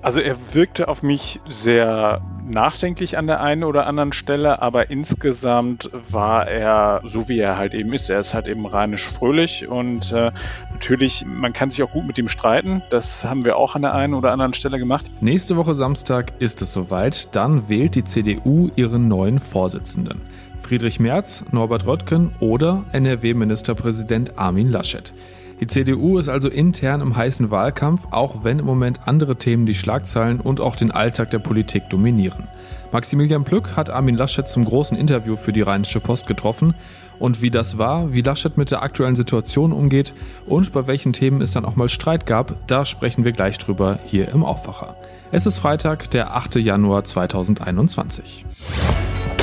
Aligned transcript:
Also 0.00 0.20
er 0.20 0.36
wirkte 0.52 0.88
auf 0.88 1.02
mich 1.02 1.40
sehr 1.44 2.22
nachdenklich 2.48 3.18
an 3.18 3.26
der 3.26 3.40
einen 3.40 3.64
oder 3.64 3.86
anderen 3.86 4.12
Stelle, 4.12 4.62
aber 4.62 4.90
insgesamt 4.90 5.90
war 5.92 6.46
er 6.46 7.02
so, 7.04 7.28
wie 7.28 7.38
er 7.38 7.58
halt 7.58 7.74
eben 7.74 7.92
ist. 7.92 8.08
Er 8.08 8.20
ist 8.20 8.32
halt 8.32 8.48
eben 8.48 8.64
rheinisch 8.64 9.08
fröhlich 9.08 9.66
und 9.68 10.12
äh, 10.12 10.30
natürlich, 10.72 11.26
man 11.26 11.52
kann 11.52 11.70
sich 11.70 11.82
auch 11.82 11.90
gut 11.90 12.06
mit 12.06 12.16
ihm 12.18 12.28
streiten. 12.28 12.82
Das 12.90 13.24
haben 13.24 13.44
wir 13.44 13.56
auch 13.56 13.74
an 13.74 13.82
der 13.82 13.94
einen 13.94 14.14
oder 14.14 14.32
anderen 14.32 14.54
Stelle 14.54 14.78
gemacht. 14.78 15.10
Nächste 15.20 15.56
Woche 15.56 15.74
Samstag 15.74 16.32
ist 16.38 16.62
es 16.62 16.72
soweit. 16.72 17.34
Dann 17.34 17.68
wählt 17.68 17.96
die 17.96 18.04
CDU 18.04 18.70
ihren 18.76 19.08
neuen 19.08 19.40
Vorsitzenden. 19.40 20.20
Friedrich 20.60 21.00
Merz, 21.00 21.44
Norbert 21.50 21.86
Röttgen 21.86 22.32
oder 22.40 22.84
NRW-Ministerpräsident 22.92 24.38
Armin 24.38 24.70
Laschet. 24.70 25.12
Die 25.60 25.66
CDU 25.66 26.18
ist 26.18 26.28
also 26.28 26.48
intern 26.48 27.00
im 27.00 27.16
heißen 27.16 27.50
Wahlkampf, 27.50 28.06
auch 28.12 28.44
wenn 28.44 28.60
im 28.60 28.64
Moment 28.64 29.00
andere 29.06 29.36
Themen 29.36 29.66
die 29.66 29.74
Schlagzeilen 29.74 30.40
und 30.40 30.60
auch 30.60 30.76
den 30.76 30.92
Alltag 30.92 31.30
der 31.30 31.40
Politik 31.40 31.90
dominieren. 31.90 32.46
Maximilian 32.92 33.44
Plück 33.44 33.76
hat 33.76 33.90
Armin 33.90 34.14
Laschet 34.14 34.46
zum 34.46 34.64
großen 34.64 34.96
Interview 34.96 35.36
für 35.36 35.52
die 35.52 35.60
Rheinische 35.60 36.00
Post 36.00 36.26
getroffen. 36.26 36.74
Und 37.18 37.42
wie 37.42 37.50
das 37.50 37.76
war, 37.76 38.14
wie 38.14 38.20
Laschet 38.20 38.56
mit 38.56 38.70
der 38.70 38.82
aktuellen 38.82 39.16
Situation 39.16 39.72
umgeht 39.72 40.14
und 40.46 40.72
bei 40.72 40.86
welchen 40.86 41.12
Themen 41.12 41.42
es 41.42 41.50
dann 41.50 41.64
auch 41.64 41.74
mal 41.74 41.88
Streit 41.88 42.26
gab, 42.26 42.68
da 42.68 42.84
sprechen 42.84 43.24
wir 43.24 43.32
gleich 43.32 43.58
drüber 43.58 43.98
hier 44.06 44.28
im 44.28 44.44
Aufwacher. 44.44 44.94
Es 45.32 45.44
ist 45.44 45.58
Freitag, 45.58 46.10
der 46.12 46.36
8. 46.36 46.56
Januar 46.56 47.02
2021. 47.02 48.44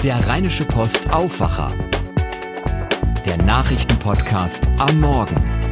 Der 0.04 0.26
Rheinische 0.28 0.64
Post 0.64 1.12
Aufwacher. 1.12 1.72
Der 3.26 3.38
Nachrichtenpodcast 3.38 4.66
am 4.78 5.02
Morgen 5.02 5.65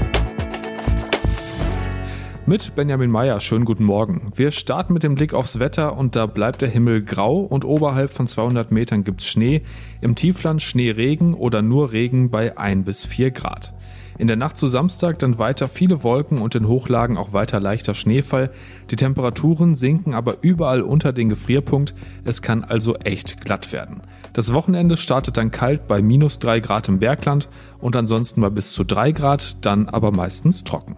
mit 2.46 2.76
Benjamin 2.76 3.10
Meyer. 3.10 3.40
Schönen 3.40 3.64
guten 3.64 3.86
Morgen. 3.86 4.32
Wir 4.36 4.52
starten 4.52 4.94
mit 4.94 5.04
dem 5.04 5.16
Blick 5.16 5.34
aufs 5.34 5.60
Wetter 5.60 5.98
und 5.98 6.16
da 6.16 6.26
bleibt 6.26 6.62
der 6.62 6.70
Himmel 6.70 7.02
grau 7.02 7.40
und 7.40 7.64
oberhalb 7.64 8.12
von 8.12 8.28
200 8.28 8.72
Metern 8.72 9.04
gibt's 9.04 9.26
Schnee. 9.26 9.62
Im 10.02 10.16
Tiefland 10.16 10.62
Schneeregen 10.62 11.34
oder 11.34 11.62
nur 11.62 11.92
Regen 11.92 12.30
bei 12.30 12.58
1 12.58 12.86
bis 12.86 13.06
4 13.06 13.32
Grad. 13.32 13.74
In 14.18 14.28
der 14.28 14.36
Nacht 14.36 14.58
zu 14.58 14.68
Samstag 14.68 15.20
dann 15.20 15.40
weiter 15.40 15.68
viele 15.68 16.04
Wolken 16.04 16.38
und 16.38 16.54
in 16.56 16.68
Hochlagen 16.68 17.18
auch 17.18 17.34
weiter 17.34 17.60
leichter 17.60 17.96
Schneefall. 17.96 18.52
Die 18.92 18.96
Temperaturen 18.96 19.76
sinken 19.76 20.14
aber 20.14 20.38
überall 20.42 20.82
unter 20.82 21.14
den 21.14 21.30
Gefrierpunkt. 21.30 21.96
Es 22.26 22.42
kann 22.42 22.64
also 22.64 22.96
echt 22.98 23.42
glatt 23.42 23.72
werden. 23.72 24.02
Das 24.34 24.54
Wochenende 24.54 24.98
startet 24.98 25.38
dann 25.38 25.52
kalt 25.52 25.88
bei 25.88 26.02
minus 26.02 26.40
3 26.40 26.60
Grad 26.60 26.90
im 26.90 27.00
Bergland 27.00 27.48
und 27.80 27.96
ansonsten 27.96 28.42
bei 28.42 28.50
bis 28.50 28.74
zu 28.74 28.84
3 28.84 29.12
Grad, 29.14 29.66
dann 29.66 29.88
aber 29.88 30.12
meistens 30.12 30.64
trocken. 30.64 30.96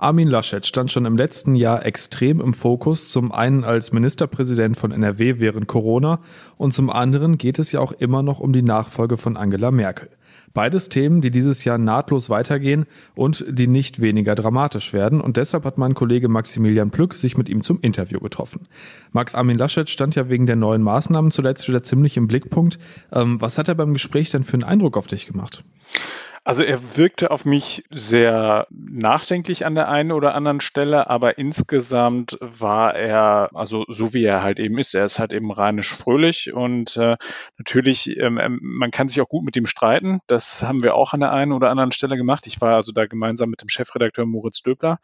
Armin 0.00 0.28
Laschet 0.28 0.64
stand 0.64 0.90
schon 0.90 1.04
im 1.04 1.18
letzten 1.18 1.54
Jahr 1.54 1.84
extrem 1.84 2.40
im 2.40 2.54
Fokus, 2.54 3.10
zum 3.10 3.32
einen 3.32 3.64
als 3.64 3.92
Ministerpräsident 3.92 4.78
von 4.78 4.92
NRW 4.92 5.40
während 5.40 5.66
Corona 5.66 6.20
und 6.56 6.72
zum 6.72 6.88
anderen 6.88 7.36
geht 7.36 7.58
es 7.58 7.70
ja 7.70 7.80
auch 7.80 7.92
immer 7.92 8.22
noch 8.22 8.40
um 8.40 8.54
die 8.54 8.62
Nachfolge 8.62 9.18
von 9.18 9.36
Angela 9.36 9.70
Merkel. 9.70 10.08
Beides 10.54 10.88
Themen, 10.88 11.20
die 11.20 11.30
dieses 11.30 11.64
Jahr 11.64 11.76
nahtlos 11.76 12.30
weitergehen 12.30 12.86
und 13.14 13.44
die 13.46 13.66
nicht 13.66 14.00
weniger 14.00 14.34
dramatisch 14.34 14.94
werden. 14.94 15.20
Und 15.20 15.36
deshalb 15.36 15.64
hat 15.64 15.76
mein 15.76 15.94
Kollege 15.94 16.28
Maximilian 16.28 16.90
Plück 16.90 17.14
sich 17.14 17.36
mit 17.36 17.48
ihm 17.50 17.60
zum 17.60 17.78
Interview 17.82 18.20
getroffen. 18.20 18.66
Max 19.12 19.34
Armin 19.34 19.58
Laschet 19.58 19.88
stand 19.88 20.16
ja 20.16 20.30
wegen 20.30 20.46
der 20.46 20.56
neuen 20.56 20.82
Maßnahmen 20.82 21.30
zuletzt 21.30 21.68
wieder 21.68 21.82
ziemlich 21.82 22.16
im 22.16 22.26
Blickpunkt. 22.26 22.78
Ähm, 23.12 23.40
was 23.40 23.58
hat 23.58 23.68
er 23.68 23.74
beim 23.74 23.92
Gespräch 23.92 24.30
denn 24.30 24.44
für 24.44 24.54
einen 24.54 24.64
Eindruck 24.64 24.96
auf 24.96 25.06
dich 25.06 25.26
gemacht? 25.26 25.62
Also 26.42 26.62
er 26.62 26.96
wirkte 26.96 27.30
auf 27.30 27.44
mich 27.44 27.84
sehr 27.90 28.66
nachdenklich 28.70 29.66
an 29.66 29.74
der 29.74 29.90
einen 29.90 30.10
oder 30.10 30.34
anderen 30.34 30.60
Stelle, 30.60 31.10
aber 31.10 31.36
insgesamt 31.36 32.38
war 32.40 32.94
er, 32.94 33.50
also 33.54 33.84
so 33.88 34.14
wie 34.14 34.24
er 34.24 34.42
halt 34.42 34.58
eben 34.58 34.78
ist, 34.78 34.94
er 34.94 35.04
ist 35.04 35.18
halt 35.18 35.34
eben 35.34 35.52
rheinisch 35.52 35.94
fröhlich 35.94 36.52
und 36.52 36.96
äh, 36.96 37.16
natürlich, 37.58 38.16
ähm, 38.18 38.38
ähm 38.38 38.58
man 38.62 38.90
kann 38.90 39.08
sich 39.08 39.20
auch 39.20 39.28
gut 39.28 39.44
mit 39.44 39.56
ihm 39.56 39.66
streiten. 39.66 40.20
Das 40.28 40.62
haben 40.62 40.82
wir 40.82 40.94
auch 40.94 41.12
an 41.12 41.20
der 41.20 41.32
einen 41.32 41.52
oder 41.52 41.68
anderen 41.68 41.92
Stelle 41.92 42.16
gemacht. 42.16 42.46
Ich 42.46 42.60
war 42.60 42.74
also 42.74 42.92
da 42.92 43.04
gemeinsam 43.06 43.50
mit 43.50 43.60
dem 43.60 43.68
Chefredakteur 43.68 44.24
Moritz 44.24 44.62
Döbler. 44.62 44.98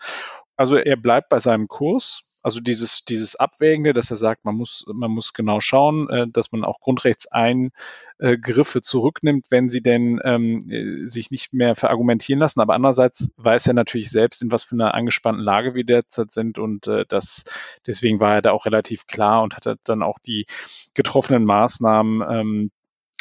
Also 0.57 0.77
er 0.77 0.97
bleibt 0.97 1.29
bei 1.29 1.39
seinem 1.39 1.69
Kurs. 1.69 2.23
Also 2.47 2.61
dieses, 2.61 3.05
dieses 3.05 3.35
Abwägende, 3.35 3.93
dass 3.93 4.13
er 4.13 4.17
sagt, 4.17 4.45
man 4.45 4.55
muss, 4.55 4.87
man 4.95 5.11
muss 5.11 5.33
genau 5.33 5.59
schauen, 5.59 6.09
äh, 6.09 6.29
dass 6.29 6.53
man 6.53 6.65
auch 6.65 6.79
Grundrechteingriffe 6.79 8.83
zurücknimmt, 8.83 9.47
wenn 9.51 9.69
sie 9.69 9.83
denn 9.83 10.21
ähm, 10.23 10.61
äh, 10.71 11.09
sich 11.09 11.33
nicht 11.33 11.53
mehr 11.53 11.75
verargumentieren 11.75 12.39
lassen. 12.39 12.61
Aber 12.61 12.75
andererseits 12.75 13.33
weiß 13.37 13.67
er 13.67 13.75
natürlich 13.75 14.11
selbst, 14.11 14.43
in 14.43 14.53
was 14.53 14.63
für 14.63 14.77
einer 14.77 14.95
angespannten 14.95 15.43
Lage 15.43 15.75
wir 15.75 15.83
derzeit 15.83 16.31
sind 16.31 16.61
und 16.61 16.87
äh, 16.87 17.05
das, 17.09 17.47
deswegen 17.85 18.21
war 18.21 18.37
er 18.37 18.43
da 18.43 18.53
auch 18.53 18.65
relativ 18.65 19.09
klar 19.09 19.43
und 19.43 19.57
hat 19.57 19.81
dann 19.83 20.05
auch 20.05 20.21
die 20.21 20.47
getroffenen 20.95 21.45
Maßnahmen 21.45 22.23
ähm, 22.31 22.71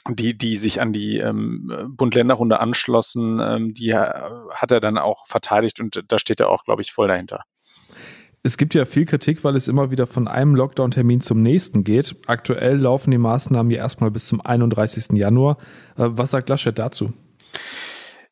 die, 0.08 0.38
die 0.38 0.56
sich 0.56 0.82
an 0.82 0.94
die 0.94 1.18
ähm, 1.18 1.96
Bund-Länder-Runde 1.98 2.60
anschlossen, 2.60 3.40
ähm, 3.40 3.74
die 3.74 3.96
hat 3.96 4.72
er 4.72 4.80
dann 4.80 5.00
auch 5.00 5.26
verteidigt 5.26 5.80
und 5.80 6.04
da 6.08 6.20
steht 6.20 6.42
er 6.42 6.50
auch, 6.50 6.64
glaube 6.64 6.84
ich, 6.84 6.92
voll 6.92 7.08
dahinter. 7.08 7.44
Es 8.46 8.58
gibt 8.58 8.76
ja 8.76 8.86
viel 8.86 9.06
Kritik, 9.06 9.44
weil 9.44 9.56
es 9.56 9.68
immer 9.68 9.90
wieder 9.90 10.06
von 10.06 10.28
einem 10.28 10.54
Lockdown-Termin 10.54 11.20
zum 11.20 11.42
nächsten 11.42 11.84
geht. 11.84 12.16
Aktuell 12.28 12.78
laufen 12.78 13.10
die 13.10 13.18
Maßnahmen 13.18 13.72
ja 13.72 13.80
erstmal 13.80 14.12
bis 14.12 14.28
zum 14.28 14.40
31. 14.40 15.18
Januar. 15.18 15.58
Äh, 15.98 16.10
was 16.10 16.30
sagt 16.30 16.48
Laschet 16.50 16.78
dazu? 16.78 17.12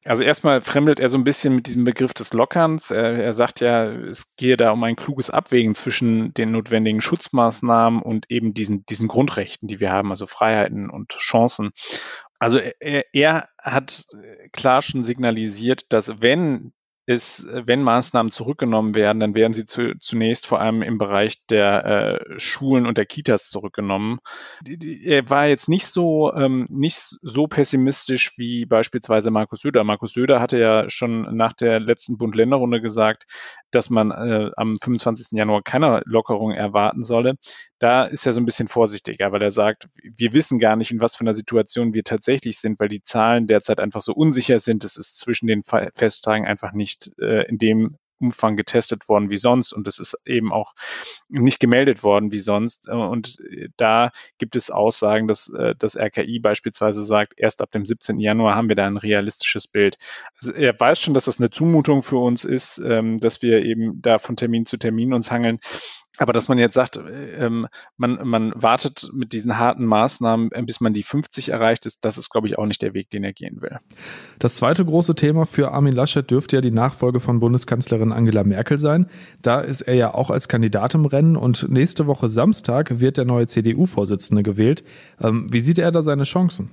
Also 0.05 0.21
erstmal 0.21 0.61
fremdelt 0.61 0.99
er 0.99 1.09
so 1.09 1.17
ein 1.17 1.23
bisschen 1.23 1.55
mit 1.55 1.65
diesem 1.65 1.83
Begriff 1.83 2.13
des 2.13 2.31
Lockerns. 2.31 2.91
Er, 2.91 3.23
er, 3.23 3.33
sagt 3.33 3.59
ja, 3.59 3.85
es 3.85 4.35
gehe 4.35 4.55
da 4.55 4.69
um 4.69 4.83
ein 4.83 4.95
kluges 4.95 5.31
Abwägen 5.31 5.73
zwischen 5.73 6.31
den 6.35 6.51
notwendigen 6.51 7.01
Schutzmaßnahmen 7.01 7.99
und 7.99 8.29
eben 8.29 8.53
diesen, 8.53 8.85
diesen 8.85 9.07
Grundrechten, 9.07 9.67
die 9.67 9.79
wir 9.79 9.91
haben, 9.91 10.11
also 10.11 10.27
Freiheiten 10.27 10.91
und 10.91 11.13
Chancen. 11.13 11.71
Also 12.37 12.59
er, 12.59 13.05
er 13.13 13.49
hat 13.57 14.05
klar 14.51 14.83
schon 14.83 15.01
signalisiert, 15.01 15.91
dass 15.91 16.21
wenn 16.21 16.71
ist, 17.05 17.47
wenn 17.51 17.83
Maßnahmen 17.83 18.31
zurückgenommen 18.31 18.95
werden, 18.95 19.19
dann 19.19 19.35
werden 19.35 19.53
sie 19.53 19.65
zu, 19.65 19.97
zunächst 19.99 20.47
vor 20.47 20.61
allem 20.61 20.81
im 20.81 20.97
Bereich 20.97 21.45
der 21.47 21.85
äh, 21.85 22.39
Schulen 22.39 22.85
und 22.85 22.97
der 22.97 23.05
Kitas 23.05 23.49
zurückgenommen. 23.49 24.19
Er 24.65 25.29
war 25.29 25.47
jetzt 25.47 25.67
nicht 25.67 25.87
so 25.87 26.33
ähm, 26.33 26.65
nicht 26.69 26.95
so 26.95 27.47
pessimistisch 27.47 28.37
wie 28.37 28.65
beispielsweise 28.65 29.31
Markus 29.31 29.61
Söder. 29.61 29.83
Markus 29.83 30.13
Söder 30.13 30.39
hatte 30.39 30.57
ja 30.59 30.89
schon 30.89 31.35
nach 31.35 31.53
der 31.53 31.79
letzten 31.79 32.17
Bund-Länder-Runde 32.17 32.81
gesagt, 32.81 33.25
dass 33.71 33.89
man 33.89 34.11
äh, 34.11 34.51
am 34.55 34.77
25. 34.77 35.37
Januar 35.37 35.61
keine 35.61 36.01
Lockerung 36.05 36.51
erwarten 36.51 37.03
solle. 37.03 37.35
Da 37.83 38.05
ist 38.05 38.25
er 38.25 38.31
so 38.31 38.39
ein 38.39 38.45
bisschen 38.45 38.69
vorsichtiger, 38.69 39.33
weil 39.33 39.41
er 39.41 39.51
sagt, 39.51 39.89
wir 40.01 40.31
wissen 40.31 40.57
gar 40.57 40.77
nicht, 40.77 40.91
in 40.91 41.01
was 41.01 41.17
für 41.17 41.25
einer 41.25 41.33
Situation 41.33 41.93
wir 41.93 42.05
tatsächlich 42.05 42.57
sind, 42.57 42.79
weil 42.79 42.87
die 42.87 43.03
Zahlen 43.03 43.45
derzeit 43.45 43.81
einfach 43.81 43.99
so 43.99 44.13
unsicher 44.13 44.59
sind. 44.59 44.85
Es 44.85 44.95
ist 44.95 45.19
zwischen 45.19 45.47
den 45.47 45.63
Festtagen 45.63 46.47
einfach 46.47 46.71
nicht 46.71 47.11
äh, 47.19 47.45
in 47.49 47.57
dem 47.57 47.97
Umfang 48.21 48.55
getestet 48.55 49.09
worden 49.09 49.29
wie 49.29 49.37
sonst 49.37 49.73
und 49.73 49.85
es 49.89 49.99
ist 49.99 50.17
eben 50.25 50.53
auch 50.53 50.75
nicht 51.27 51.59
gemeldet 51.59 52.03
worden 52.03 52.31
wie 52.31 52.39
sonst. 52.39 52.87
Und 52.87 53.35
da 53.75 54.11
gibt 54.37 54.55
es 54.55 54.71
Aussagen, 54.71 55.27
dass 55.27 55.49
äh, 55.49 55.75
das 55.77 55.97
RKI 55.97 56.39
beispielsweise 56.39 57.03
sagt, 57.03 57.33
erst 57.35 57.61
ab 57.61 57.71
dem 57.71 57.85
17. 57.85 58.17
Januar 58.17 58.55
haben 58.55 58.69
wir 58.69 58.77
da 58.77 58.87
ein 58.87 58.95
realistisches 58.95 59.67
Bild. 59.67 59.97
Also 60.39 60.53
er 60.53 60.79
weiß 60.79 61.01
schon, 61.01 61.13
dass 61.13 61.25
das 61.25 61.39
eine 61.39 61.49
Zumutung 61.49 62.01
für 62.01 62.17
uns 62.17 62.45
ist, 62.45 62.77
ähm, 62.77 63.17
dass 63.17 63.41
wir 63.41 63.65
eben 63.65 64.01
da 64.01 64.19
von 64.19 64.37
Termin 64.37 64.65
zu 64.65 64.77
Termin 64.77 65.11
uns 65.11 65.29
hangeln. 65.29 65.59
Aber 66.17 66.31
dass 66.31 66.47
man 66.47 66.59
jetzt 66.59 66.75
sagt, 66.75 66.99
ähm, 67.37 67.67
man, 67.97 68.19
man 68.27 68.53
wartet 68.55 69.09
mit 69.13 69.33
diesen 69.33 69.57
harten 69.57 69.85
Maßnahmen, 69.85 70.51
äh, 70.51 70.61
bis 70.61 70.79
man 70.79 70.93
die 70.93 71.01
50 71.01 71.49
erreicht 71.49 71.87
ist, 71.87 72.05
das 72.05 72.19
ist, 72.19 72.29
glaube 72.29 72.47
ich, 72.47 72.57
auch 72.57 72.67
nicht 72.67 72.83
der 72.83 72.93
Weg, 72.93 73.09
den 73.09 73.23
er 73.23 73.33
gehen 73.33 73.61
will. 73.61 73.79
Das 74.37 74.55
zweite 74.55 74.85
große 74.85 75.15
Thema 75.15 75.45
für 75.45 75.71
Armin 75.71 75.93
Laschet 75.93 76.29
dürfte 76.29 76.57
ja 76.57 76.61
die 76.61 76.71
Nachfolge 76.71 77.19
von 77.19 77.39
Bundeskanzlerin 77.39 78.11
Angela 78.11 78.43
Merkel 78.43 78.77
sein. 78.77 79.07
Da 79.41 79.59
ist 79.59 79.81
er 79.81 79.95
ja 79.95 80.13
auch 80.13 80.29
als 80.29 80.47
Kandidat 80.47 80.93
im 80.93 81.05
Rennen 81.05 81.35
und 81.35 81.67
nächste 81.69 82.05
Woche 82.05 82.29
Samstag 82.29 82.99
wird 82.99 83.17
der 83.17 83.25
neue 83.25 83.47
CDU-Vorsitzende 83.47 84.43
gewählt. 84.43 84.83
Ähm, 85.19 85.47
wie 85.51 85.61
sieht 85.61 85.79
er 85.79 85.91
da 85.91 86.03
seine 86.03 86.23
Chancen? 86.23 86.69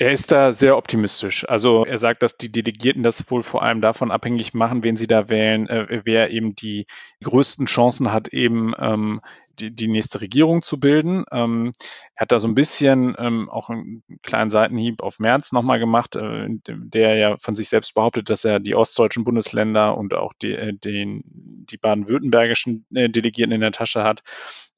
Er 0.00 0.12
ist 0.12 0.30
da 0.30 0.52
sehr 0.52 0.76
optimistisch. 0.76 1.48
Also 1.48 1.84
er 1.84 1.98
sagt, 1.98 2.22
dass 2.22 2.36
die 2.36 2.52
Delegierten 2.52 3.02
das 3.02 3.28
wohl 3.32 3.42
vor 3.42 3.64
allem 3.64 3.80
davon 3.80 4.12
abhängig 4.12 4.54
machen, 4.54 4.84
wen 4.84 4.96
sie 4.96 5.08
da 5.08 5.28
wählen, 5.28 5.68
äh, 5.68 6.02
wer 6.04 6.30
eben 6.30 6.54
die 6.54 6.86
größten 7.24 7.66
Chancen 7.66 8.12
hat, 8.12 8.28
eben 8.28 8.74
ähm, 8.78 9.20
die, 9.58 9.74
die 9.74 9.88
nächste 9.88 10.20
Regierung 10.20 10.62
zu 10.62 10.78
bilden. 10.78 11.24
Ähm, 11.32 11.72
er 12.14 12.22
hat 12.22 12.30
da 12.30 12.38
so 12.38 12.46
ein 12.46 12.54
bisschen 12.54 13.16
ähm, 13.18 13.50
auch 13.50 13.70
einen 13.70 14.04
kleinen 14.22 14.50
Seitenhieb 14.50 15.02
auf 15.02 15.18
März 15.18 15.50
nochmal 15.50 15.80
gemacht, 15.80 16.14
äh, 16.14 16.46
der 16.68 17.16
ja 17.16 17.36
von 17.38 17.56
sich 17.56 17.68
selbst 17.68 17.94
behauptet, 17.94 18.30
dass 18.30 18.44
er 18.44 18.60
die 18.60 18.76
ostdeutschen 18.76 19.24
Bundesländer 19.24 19.98
und 19.98 20.14
auch 20.14 20.32
die, 20.32 20.52
äh, 20.52 20.74
den, 20.74 21.22
die 21.24 21.76
baden-württembergischen 21.76 22.86
äh, 22.94 23.10
Delegierten 23.10 23.52
in 23.52 23.62
der 23.62 23.72
Tasche 23.72 24.04
hat. 24.04 24.22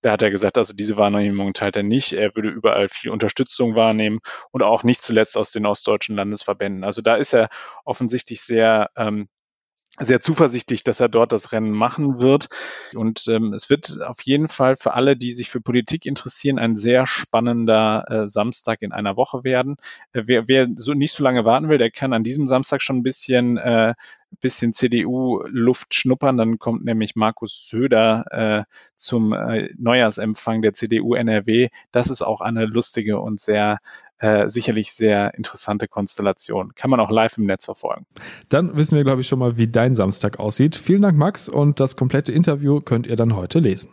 Da 0.02 0.12
hat 0.12 0.22
er 0.22 0.30
gesagt, 0.30 0.56
also 0.56 0.72
diese 0.72 0.96
Wahrnehmung 0.96 1.52
teilt 1.52 1.76
er 1.76 1.82
nicht. 1.82 2.12
Er 2.12 2.34
würde 2.34 2.48
überall 2.48 2.88
viel 2.88 3.10
Unterstützung 3.10 3.76
wahrnehmen 3.76 4.20
und 4.50 4.62
auch 4.62 4.82
nicht 4.82 5.02
zuletzt 5.02 5.36
aus 5.36 5.52
den 5.52 5.66
ostdeutschen 5.66 6.16
Landesverbänden. 6.16 6.84
Also 6.84 7.02
da 7.02 7.16
ist 7.16 7.34
er 7.34 7.48
offensichtlich 7.84 8.42
sehr 8.42 8.90
ähm, 8.96 9.28
sehr 9.98 10.20
zuversichtlich, 10.20 10.84
dass 10.84 11.00
er 11.00 11.08
dort 11.08 11.32
das 11.32 11.52
Rennen 11.52 11.72
machen 11.72 12.20
wird. 12.20 12.48
Und 12.94 13.26
ähm, 13.28 13.52
es 13.52 13.68
wird 13.70 14.00
auf 14.02 14.22
jeden 14.22 14.48
Fall 14.48 14.76
für 14.76 14.94
alle, 14.94 15.16
die 15.16 15.32
sich 15.32 15.50
für 15.50 15.60
Politik 15.60 16.06
interessieren, 16.06 16.58
ein 16.58 16.76
sehr 16.76 17.06
spannender 17.06 18.04
äh, 18.08 18.26
Samstag 18.26 18.82
in 18.82 18.92
einer 18.92 19.16
Woche 19.16 19.44
werden. 19.44 19.76
Äh, 20.12 20.22
wer, 20.26 20.48
wer 20.48 20.68
so 20.76 20.94
nicht 20.94 21.12
so 21.12 21.24
lange 21.24 21.44
warten 21.44 21.68
will, 21.68 21.78
der 21.78 21.90
kann 21.90 22.12
an 22.12 22.24
diesem 22.24 22.46
Samstag 22.46 22.82
schon 22.82 22.98
ein 22.98 23.02
bisschen 23.02 23.58
äh, 23.58 23.94
bisschen 24.40 24.72
CDU-Luft 24.72 25.92
schnuppern. 25.92 26.36
Dann 26.36 26.58
kommt 26.58 26.84
nämlich 26.84 27.16
Markus 27.16 27.68
Söder 27.68 28.24
äh, 28.30 28.64
zum 28.94 29.32
äh, 29.32 29.70
Neujahrsempfang 29.76 30.62
der 30.62 30.72
CDU 30.72 31.14
NRW. 31.14 31.68
Das 31.90 32.10
ist 32.10 32.22
auch 32.22 32.40
eine 32.40 32.66
lustige 32.66 33.18
und 33.18 33.40
sehr 33.40 33.78
äh, 34.20 34.48
sicherlich 34.48 34.92
sehr 34.92 35.34
interessante 35.34 35.88
Konstellation. 35.88 36.74
Kann 36.74 36.90
man 36.90 37.00
auch 37.00 37.10
live 37.10 37.38
im 37.38 37.46
Netz 37.46 37.64
verfolgen. 37.64 38.06
Dann 38.48 38.76
wissen 38.76 38.96
wir, 38.96 39.02
glaube 39.02 39.22
ich, 39.22 39.28
schon 39.28 39.38
mal, 39.38 39.56
wie 39.56 39.66
dein 39.66 39.94
Samstag 39.94 40.38
aussieht. 40.38 40.76
Vielen 40.76 41.02
Dank, 41.02 41.16
Max, 41.16 41.48
und 41.48 41.80
das 41.80 41.96
komplette 41.96 42.32
Interview 42.32 42.80
könnt 42.80 43.06
ihr 43.06 43.16
dann 43.16 43.34
heute 43.34 43.58
lesen. 43.58 43.90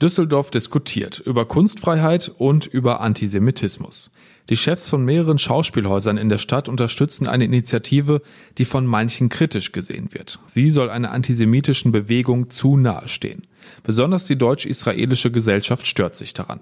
Düsseldorf 0.00 0.50
diskutiert 0.50 1.20
über 1.20 1.46
Kunstfreiheit 1.46 2.32
und 2.36 2.66
über 2.66 3.00
Antisemitismus. 3.00 4.10
Die 4.48 4.56
Chefs 4.56 4.88
von 4.88 5.04
mehreren 5.04 5.38
Schauspielhäusern 5.38 6.18
in 6.18 6.28
der 6.28 6.38
Stadt 6.38 6.68
unterstützen 6.68 7.28
eine 7.28 7.44
Initiative, 7.44 8.22
die 8.58 8.64
von 8.64 8.84
manchen 8.84 9.28
kritisch 9.28 9.70
gesehen 9.70 10.12
wird. 10.12 10.40
Sie 10.46 10.68
soll 10.68 10.90
einer 10.90 11.12
antisemitischen 11.12 11.92
Bewegung 11.92 12.50
zu 12.50 12.76
nahe 12.76 13.06
stehen. 13.06 13.46
Besonders 13.84 14.26
die 14.26 14.36
deutsch-israelische 14.36 15.30
Gesellschaft 15.30 15.86
stört 15.86 16.16
sich 16.16 16.34
daran. 16.34 16.60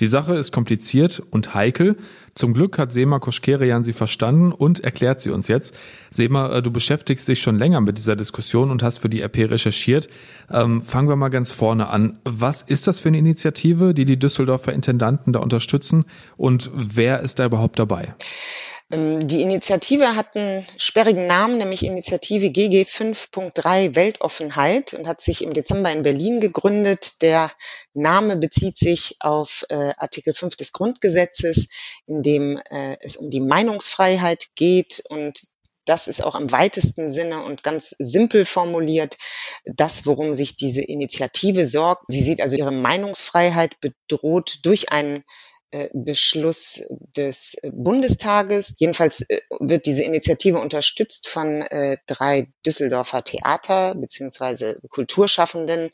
Die 0.00 0.06
Sache 0.06 0.34
ist 0.34 0.52
kompliziert 0.52 1.22
und 1.30 1.54
heikel. 1.54 1.96
Zum 2.34 2.52
Glück 2.52 2.78
hat 2.78 2.90
Sema 2.90 3.18
Koschkerian 3.20 3.84
sie 3.84 3.92
verstanden 3.92 4.52
und 4.52 4.80
erklärt 4.80 5.20
sie 5.20 5.30
uns 5.30 5.48
jetzt. 5.48 5.76
Sema, 6.10 6.50
äh, 6.50 6.62
du 6.62 6.70
beschäftigst 6.70 7.28
dich 7.28 7.40
schon 7.40 7.56
länger 7.56 7.80
mit 7.80 7.98
dieser 7.98 8.16
Diskussion 8.16 8.70
und 8.70 8.82
hast 8.82 8.98
für 8.98 9.08
die 9.08 9.20
RP 9.20 9.50
recherchiert. 9.50 10.08
Ähm, 10.50 10.82
fangen 10.82 11.08
wir 11.08 11.16
mal 11.16 11.28
ganz 11.28 11.52
vorne 11.52 11.88
an. 11.88 12.18
Was 12.24 12.62
ist 12.62 12.88
das 12.88 12.98
für 12.98 13.08
eine 13.08 13.18
Initiative, 13.18 13.94
die 13.94 14.04
die 14.04 14.18
Düsseldorfer 14.18 14.72
Intendanten 14.72 15.32
da 15.32 15.40
unterstützen 15.40 16.04
und 16.36 16.70
wer 16.74 17.20
ist 17.20 17.38
da 17.38 17.46
überhaupt 17.46 17.78
dabei? 17.78 18.14
Ähm, 18.92 19.26
die 19.26 19.42
Initiative 19.42 20.14
hat 20.14 20.36
einen 20.36 20.66
sperrigen 20.76 21.26
Namen, 21.26 21.58
nämlich 21.58 21.84
Initiative 21.84 22.50
GG 22.50 22.82
5.3 22.82 23.94
Weltoffenheit 23.94 24.94
und 24.94 25.06
hat 25.06 25.20
sich 25.20 25.42
im 25.42 25.52
Dezember 25.52 25.90
in 25.90 26.02
Berlin 26.02 26.40
gegründet. 26.40 27.22
Der 27.22 27.50
Name 27.94 28.36
bezieht 28.36 28.76
sich 28.76 29.16
auf 29.20 29.64
äh, 29.70 29.92
Artikel 29.96 30.34
5 30.34 30.56
des 30.56 30.72
Grundgesetzes, 30.72 31.68
in 32.06 32.22
dem 32.22 32.58
äh, 32.70 32.96
es 33.00 33.16
um 33.16 33.30
die 33.30 33.40
Meinungsfreiheit 33.40 34.48
geht 34.54 35.02
und 35.08 35.44
das 35.86 36.08
ist 36.08 36.24
auch 36.24 36.34
im 36.34 36.50
weitesten 36.50 37.10
Sinne 37.10 37.42
und 37.42 37.62
ganz 37.62 37.94
simpel 37.98 38.46
formuliert 38.46 39.18
das, 39.66 40.06
worum 40.06 40.34
sich 40.34 40.56
diese 40.56 40.80
Initiative 40.80 41.66
sorgt. 41.66 42.04
Sie 42.08 42.22
sieht 42.22 42.40
also 42.40 42.56
ihre 42.56 42.72
Meinungsfreiheit 42.72 43.78
bedroht 43.80 44.60
durch 44.62 44.92
einen 44.92 45.24
Beschluss 45.92 46.82
des 47.16 47.56
Bundestages. 47.72 48.74
Jedenfalls 48.78 49.22
äh, 49.28 49.40
wird 49.60 49.86
diese 49.86 50.02
Initiative 50.02 50.58
unterstützt 50.58 51.28
von 51.28 51.62
äh, 51.62 51.96
drei 52.06 52.48
Düsseldorfer 52.64 53.24
Theater 53.24 53.94
beziehungsweise 53.94 54.78
Kulturschaffenden. 54.88 55.90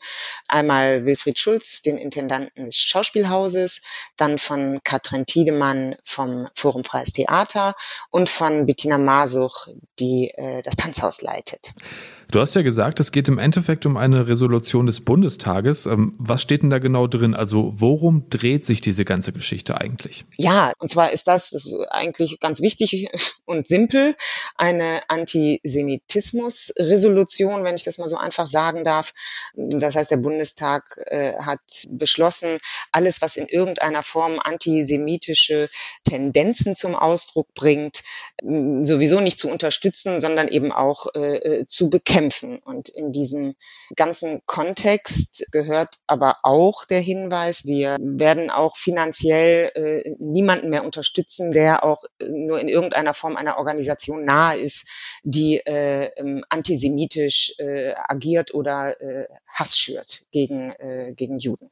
Einmal 0.47 1.05
Wilfried 1.05 1.39
Schulz, 1.39 1.81
den 1.81 1.97
Intendanten 1.97 2.65
des 2.65 2.77
Schauspielhauses, 2.77 3.81
dann 4.17 4.37
von 4.37 4.81
Katrin 4.83 5.25
Tiedemann 5.25 5.95
vom 6.03 6.47
Forum 6.55 6.83
Freies 6.83 7.13
Theater 7.13 7.75
und 8.09 8.29
von 8.29 8.65
Bettina 8.65 8.97
Masuch, 8.97 9.67
die 9.99 10.31
das 10.63 10.75
Tanzhaus 10.75 11.21
leitet. 11.21 11.73
Du 12.31 12.39
hast 12.39 12.55
ja 12.55 12.61
gesagt, 12.61 13.01
es 13.01 13.11
geht 13.11 13.27
im 13.27 13.37
Endeffekt 13.37 13.85
um 13.85 13.97
eine 13.97 14.25
Resolution 14.25 14.85
des 14.85 15.01
Bundestages. 15.01 15.85
Ähm, 15.85 16.13
was 16.17 16.41
steht 16.41 16.63
denn 16.63 16.69
da 16.69 16.79
genau 16.79 17.07
drin? 17.07 17.35
Also 17.35 17.73
worum 17.75 18.29
dreht 18.29 18.63
sich 18.63 18.79
diese 18.79 19.03
ganze 19.03 19.33
Geschichte 19.33 19.75
eigentlich? 19.75 20.23
Ja, 20.37 20.71
und 20.79 20.87
zwar 20.87 21.11
ist 21.11 21.27
das, 21.27 21.49
das 21.49 21.65
ist 21.65 21.75
eigentlich 21.89 22.39
ganz 22.39 22.61
wichtig 22.61 23.09
und 23.45 23.67
simpel, 23.67 24.15
eine 24.55 25.01
Antisemitismus-Resolution, 25.09 27.65
wenn 27.65 27.75
ich 27.75 27.83
das 27.83 27.97
mal 27.97 28.07
so 28.07 28.15
einfach 28.15 28.47
sagen 28.47 28.85
darf. 28.85 29.11
Das 29.53 29.95
heißt, 29.95 30.09
der 30.09 30.17
Bundestag 30.17 31.03
äh, 31.07 31.33
hat 31.33 31.59
beschlossen, 31.89 32.59
alles, 32.93 33.21
was 33.21 33.35
in 33.35 33.47
irgendeiner 33.47 34.03
Form 34.03 34.39
antisemitische 34.41 35.67
Tendenzen 36.05 36.77
zum 36.77 36.95
Ausdruck 36.95 37.53
bringt, 37.55 38.03
sowieso 38.41 39.19
nicht 39.19 39.37
zu 39.37 39.49
unterstützen, 39.49 40.21
sondern 40.21 40.47
eben 40.47 40.71
auch 40.71 41.07
äh, 41.13 41.35
äh 41.35 41.67
zu 41.67 41.89
bekämpfen 41.89 42.20
kämpfen. 42.21 42.57
Und 42.63 42.89
in 42.89 43.11
diesem 43.11 43.55
ganzen 43.95 44.41
Kontext 44.45 45.45
gehört 45.51 45.95
aber 46.07 46.37
auch 46.43 46.85
der 46.85 46.99
Hinweis, 46.99 47.65
wir 47.65 47.97
werden 47.99 48.49
auch 48.49 48.77
finanziell 48.77 49.71
äh, 49.75 50.15
niemanden 50.19 50.69
mehr 50.69 50.85
unterstützen, 50.85 51.51
der 51.51 51.83
auch 51.83 52.03
äh, 52.19 52.29
nur 52.29 52.59
in 52.59 52.67
irgendeiner 52.67 53.13
Form 53.13 53.35
einer 53.35 53.57
Organisation 53.57 54.25
nahe 54.25 54.57
ist, 54.57 54.87
die 55.23 55.57
äh, 55.57 56.09
ähm, 56.17 56.43
antisemitisch 56.49 57.53
äh, 57.57 57.93
agiert 58.07 58.53
oder 58.53 58.99
äh, 59.01 59.25
Hass 59.53 59.77
schürt 59.77 60.23
gegen, 60.31 60.71
äh, 60.71 61.13
gegen 61.15 61.39
Juden. 61.39 61.69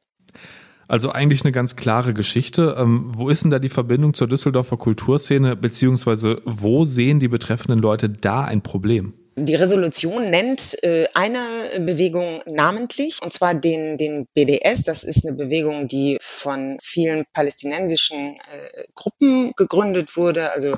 Also 0.88 1.10
eigentlich 1.10 1.44
eine 1.44 1.52
ganz 1.52 1.76
klare 1.76 2.14
Geschichte. 2.14 2.74
Ähm, 2.76 3.04
wo 3.14 3.28
ist 3.28 3.44
denn 3.44 3.52
da 3.52 3.60
die 3.60 3.68
Verbindung 3.68 4.12
zur 4.12 4.26
Düsseldorfer 4.26 4.76
Kulturszene, 4.76 5.54
beziehungsweise 5.54 6.42
wo 6.44 6.84
sehen 6.84 7.20
die 7.20 7.28
betreffenden 7.28 7.78
Leute 7.78 8.08
da 8.08 8.42
ein 8.42 8.62
Problem? 8.62 9.14
Die 9.36 9.54
Resolution 9.54 10.28
nennt 10.30 10.82
äh, 10.82 11.06
eine 11.14 11.40
Bewegung 11.78 12.42
namentlich, 12.46 13.18
und 13.22 13.32
zwar 13.32 13.54
den, 13.54 13.96
den 13.96 14.26
BDS. 14.34 14.82
Das 14.82 15.04
ist 15.04 15.24
eine 15.24 15.36
Bewegung, 15.36 15.88
die 15.88 16.18
von 16.20 16.78
vielen 16.82 17.24
palästinensischen 17.32 18.36
äh, 18.36 18.84
Gruppen 18.94 19.52
gegründet 19.56 20.16
wurde. 20.16 20.52
Also 20.52 20.76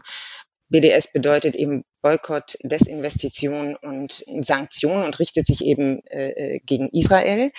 BDS 0.69 1.13
bedeutet 1.13 1.57
eben 1.57 1.85
Boykott, 2.03 2.59
Desinvestition 2.63 3.77
und 3.77 4.25
Sanktionen 4.41 5.05
und 5.05 5.19
richtet 5.21 5.47
sich 5.47 5.65
eben 5.65 6.05
äh, 6.07 6.31
äh, 6.31 6.59
gegen 6.59 6.89
Israel. 6.89 7.53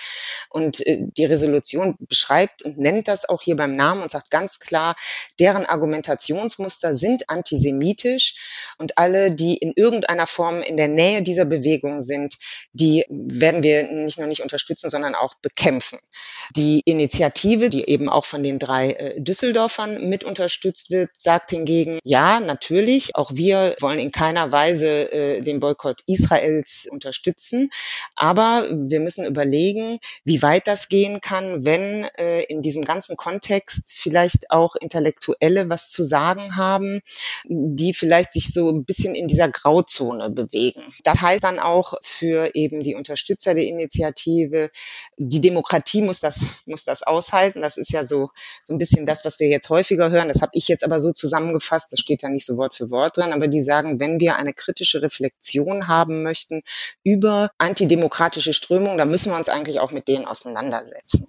Und 0.50 0.86
äh, 0.86 0.98
die 1.00 1.24
Resolution 1.24 1.96
beschreibt 1.98 2.62
und 2.62 2.78
nennt 2.78 3.08
das 3.08 3.28
auch 3.28 3.42
hier 3.42 3.56
beim 3.56 3.74
Namen 3.74 4.02
und 4.02 4.10
sagt 4.10 4.30
ganz 4.30 4.58
klar, 4.58 4.94
deren 5.40 5.64
Argumentationsmuster 5.64 6.94
sind 6.94 7.30
antisemitisch 7.30 8.74
und 8.78 8.98
alle, 8.98 9.32
die 9.32 9.56
in 9.56 9.72
irgendeiner 9.74 10.26
Form 10.26 10.60
in 10.62 10.76
der 10.76 10.88
Nähe 10.88 11.22
dieser 11.22 11.46
Bewegung 11.46 12.02
sind, 12.02 12.36
die 12.74 13.04
werden 13.08 13.62
wir 13.62 13.84
nicht 13.84 14.18
nur 14.18 14.28
nicht 14.28 14.42
unterstützen, 14.42 14.90
sondern 14.90 15.14
auch 15.14 15.34
bekämpfen. 15.36 15.98
Die 16.54 16.82
Initiative, 16.84 17.70
die 17.70 17.88
eben 17.88 18.10
auch 18.10 18.26
von 18.26 18.42
den 18.42 18.58
drei 18.58 18.90
äh, 18.92 19.20
Düsseldorfern 19.20 20.06
mit 20.08 20.22
unterstützt 20.22 20.90
wird, 20.90 21.10
sagt 21.14 21.50
hingegen, 21.50 21.98
ja, 22.04 22.40
natürlich, 22.40 23.16
auch 23.16 23.32
wir 23.34 23.74
wollen 23.80 23.98
in 23.98 24.10
keiner 24.10 24.33
keiner 24.34 24.50
Weise 24.50 25.12
äh, 25.12 25.40
den 25.42 25.60
Boykott 25.60 26.02
Israels 26.06 26.88
unterstützen. 26.90 27.70
Aber 28.16 28.66
wir 28.70 28.98
müssen 28.98 29.24
überlegen, 29.24 29.98
wie 30.24 30.42
weit 30.42 30.66
das 30.66 30.88
gehen 30.88 31.20
kann, 31.20 31.64
wenn 31.64 32.04
äh, 32.18 32.42
in 32.44 32.62
diesem 32.62 32.82
ganzen 32.82 33.16
Kontext 33.16 33.94
vielleicht 33.96 34.50
auch 34.50 34.74
Intellektuelle 34.74 35.68
was 35.70 35.88
zu 35.88 36.02
sagen 36.02 36.56
haben, 36.56 37.00
die 37.44 37.94
vielleicht 37.94 38.32
sich 38.32 38.52
so 38.52 38.70
ein 38.70 38.84
bisschen 38.84 39.14
in 39.14 39.28
dieser 39.28 39.48
Grauzone 39.48 40.30
bewegen. 40.30 40.82
Das 41.04 41.20
heißt 41.20 41.44
dann 41.44 41.60
auch 41.60 41.94
für 42.02 42.54
eben 42.54 42.82
die 42.82 42.96
Unterstützer 42.96 43.54
der 43.54 43.64
Initiative, 43.64 44.70
die 45.16 45.40
Demokratie 45.40 46.02
muss 46.02 46.18
das, 46.18 46.46
muss 46.66 46.82
das 46.82 47.02
aushalten. 47.04 47.60
Das 47.60 47.76
ist 47.76 47.92
ja 47.92 48.04
so, 48.04 48.30
so 48.62 48.74
ein 48.74 48.78
bisschen 48.78 49.06
das, 49.06 49.24
was 49.24 49.38
wir 49.38 49.48
jetzt 49.48 49.68
häufiger 49.68 50.10
hören. 50.10 50.28
Das 50.28 50.42
habe 50.42 50.52
ich 50.54 50.66
jetzt 50.66 50.82
aber 50.82 50.98
so 50.98 51.12
zusammengefasst. 51.12 51.92
Das 51.92 52.00
steht 52.00 52.22
ja 52.22 52.30
nicht 52.30 52.44
so 52.44 52.56
Wort 52.56 52.74
für 52.74 52.90
Wort 52.90 53.16
drin. 53.16 53.32
Aber 53.32 53.46
die 53.46 53.62
sagen, 53.62 54.00
wenn 54.00 54.18
wir 54.20 54.23
wir 54.24 54.36
eine 54.36 54.54
kritische 54.54 55.02
Reflexion 55.02 55.86
haben 55.86 56.22
möchten 56.22 56.62
über 57.02 57.50
antidemokratische 57.58 58.54
Strömungen, 58.54 58.96
dann 58.96 59.10
müssen 59.10 59.30
wir 59.30 59.36
uns 59.36 59.50
eigentlich 59.50 59.80
auch 59.80 59.90
mit 59.92 60.08
denen 60.08 60.24
auseinandersetzen. 60.24 61.26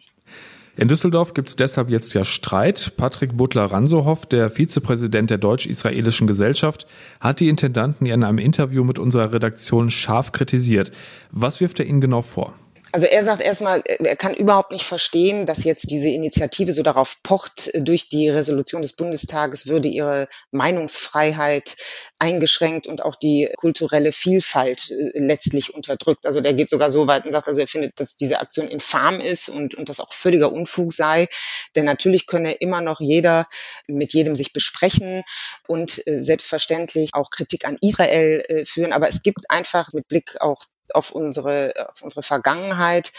In 0.78 0.88
Düsseldorf 0.90 1.34
gibt 1.34 1.50
es 1.50 1.56
deshalb 1.56 1.90
jetzt 1.90 2.14
ja 2.14 2.26
Streit. 2.26 2.94
Patrick 2.98 3.38
Butler-Ransohoff, 3.38 4.26
der 4.26 4.50
Vizepräsident 4.50 5.30
der 5.30 5.38
Deutsch-Israelischen 5.38 6.28
Gesellschaft, 6.28 6.86
hat 7.22 7.40
die 7.40 7.48
Intendanten 7.48 8.06
in 8.08 8.24
einem 8.24 8.40
Interview 8.40 8.84
mit 8.84 9.00
unserer 9.00 9.32
Redaktion 9.32 9.90
scharf 9.90 10.34
kritisiert. 10.34 10.92
Was 11.32 11.62
wirft 11.62 11.80
er 11.80 11.86
Ihnen 11.86 12.02
genau 12.02 12.22
vor? 12.22 12.56
Also 12.96 13.08
er 13.08 13.26
sagt 13.26 13.42
erstmal, 13.42 13.82
er 13.86 14.16
kann 14.16 14.34
überhaupt 14.34 14.72
nicht 14.72 14.86
verstehen, 14.86 15.46
dass 15.46 15.66
jetzt 15.66 15.92
diese 15.92 16.08
Initiative 16.08 16.72
so 16.72 16.82
darauf 16.82 17.22
pocht, 17.24 17.70
durch 17.74 18.08
die 18.08 18.30
Resolution 18.30 18.82
des 18.82 18.94
Bundestages 18.94 19.68
würde 19.68 19.90
ihre 19.90 20.30
Meinungsfreiheit 20.52 21.76
eingeschränkt 22.20 22.88
und 22.88 23.04
auch 23.04 23.18
die 23.18 23.50
kulturelle 23.58 24.14
Vielfalt 24.14 24.92
äh, 24.92 25.12
letztlich 25.16 25.74
unterdrückt. 25.74 26.26
Also 26.26 26.40
der 26.40 26.54
geht 26.54 26.70
sogar 26.70 26.90
so 26.90 27.06
weit 27.06 27.26
und 27.26 27.32
sagt, 27.32 27.50
also 27.50 27.60
er 27.60 27.68
findet, 27.68 28.00
dass 28.00 28.16
diese 28.16 28.40
Aktion 28.40 28.70
infam 28.70 29.20
ist 29.20 29.50
und, 29.50 29.76
und 29.76 29.90
das 29.90 30.00
auch 30.00 30.14
völliger 30.14 30.54
Unfug 30.54 30.94
sei. 30.94 31.28
Denn 31.76 31.84
natürlich 31.84 32.28
könne 32.28 32.54
immer 32.54 32.80
noch 32.80 33.02
jeder 33.02 33.46
mit 33.88 34.14
jedem 34.14 34.38
sich 34.38 34.54
besprechen 34.54 35.24
und 35.68 36.02
äh, 36.08 36.22
selbstverständlich 36.22 37.10
auch 37.12 37.30
Kritik 37.30 37.68
an 37.68 37.76
Israel 37.82 38.42
äh, 38.48 38.64
führen. 38.64 38.94
Aber 38.94 39.10
es 39.10 39.22
gibt 39.22 39.52
einfach 39.52 39.92
mit 39.92 40.08
Blick 40.08 40.38
auch 40.40 40.64
auf 40.94 41.12
unsere, 41.12 41.74
auf 41.90 42.02
unsere 42.02 42.24
Vergangenheit 42.24 43.12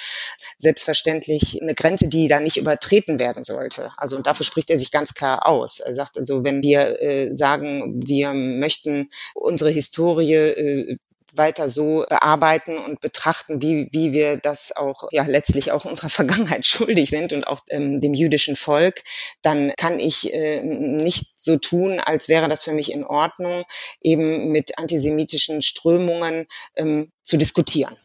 selbstverständlich 0.58 1.60
eine 1.60 1.74
Grenze, 1.74 2.08
die 2.08 2.28
da 2.28 2.40
nicht 2.40 2.56
übertreten 2.56 3.18
werden 3.18 3.44
sollte. 3.44 3.92
Also 3.96 4.16
und 4.16 4.26
dafür 4.26 4.44
spricht 4.46 4.70
er 4.70 4.78
sich 4.78 4.90
ganz 4.90 5.14
klar 5.14 5.46
aus. 5.46 5.80
Er 5.80 5.94
sagt 5.94 6.18
also, 6.18 6.44
wenn 6.44 6.62
wir 6.62 7.02
äh, 7.02 7.34
sagen, 7.34 8.02
wir 8.06 8.32
möchten 8.32 9.08
unsere 9.34 9.70
Historie 9.70 10.34
äh, 10.34 10.98
weiter 11.36 11.70
so 11.70 12.04
bearbeiten 12.08 12.78
und 12.78 13.00
betrachten, 13.00 13.62
wie, 13.62 13.88
wie 13.92 14.12
wir 14.12 14.36
das 14.36 14.76
auch 14.76 15.08
ja 15.10 15.24
letztlich 15.24 15.72
auch 15.72 15.84
unserer 15.84 16.08
Vergangenheit 16.16 16.64
schuldig 16.64 17.10
sind 17.10 17.32
und 17.32 17.46
auch 17.46 17.60
ähm, 17.70 18.00
dem 18.00 18.14
jüdischen 18.14 18.56
Volk, 18.56 19.02
dann 19.42 19.72
kann 19.76 20.00
ich 20.00 20.32
äh, 20.32 20.62
nicht 20.62 21.38
so 21.38 21.56
tun, 21.56 22.00
als 22.00 22.28
wäre 22.28 22.48
das 22.48 22.64
für 22.64 22.72
mich 22.72 22.92
in 22.92 23.04
Ordnung, 23.04 23.64
eben 24.00 24.50
mit 24.50 24.78
antisemitischen 24.78 25.62
Strömungen 25.62 26.46
ähm, 26.76 27.10
zu 27.22 27.36
diskutieren. 27.36 27.96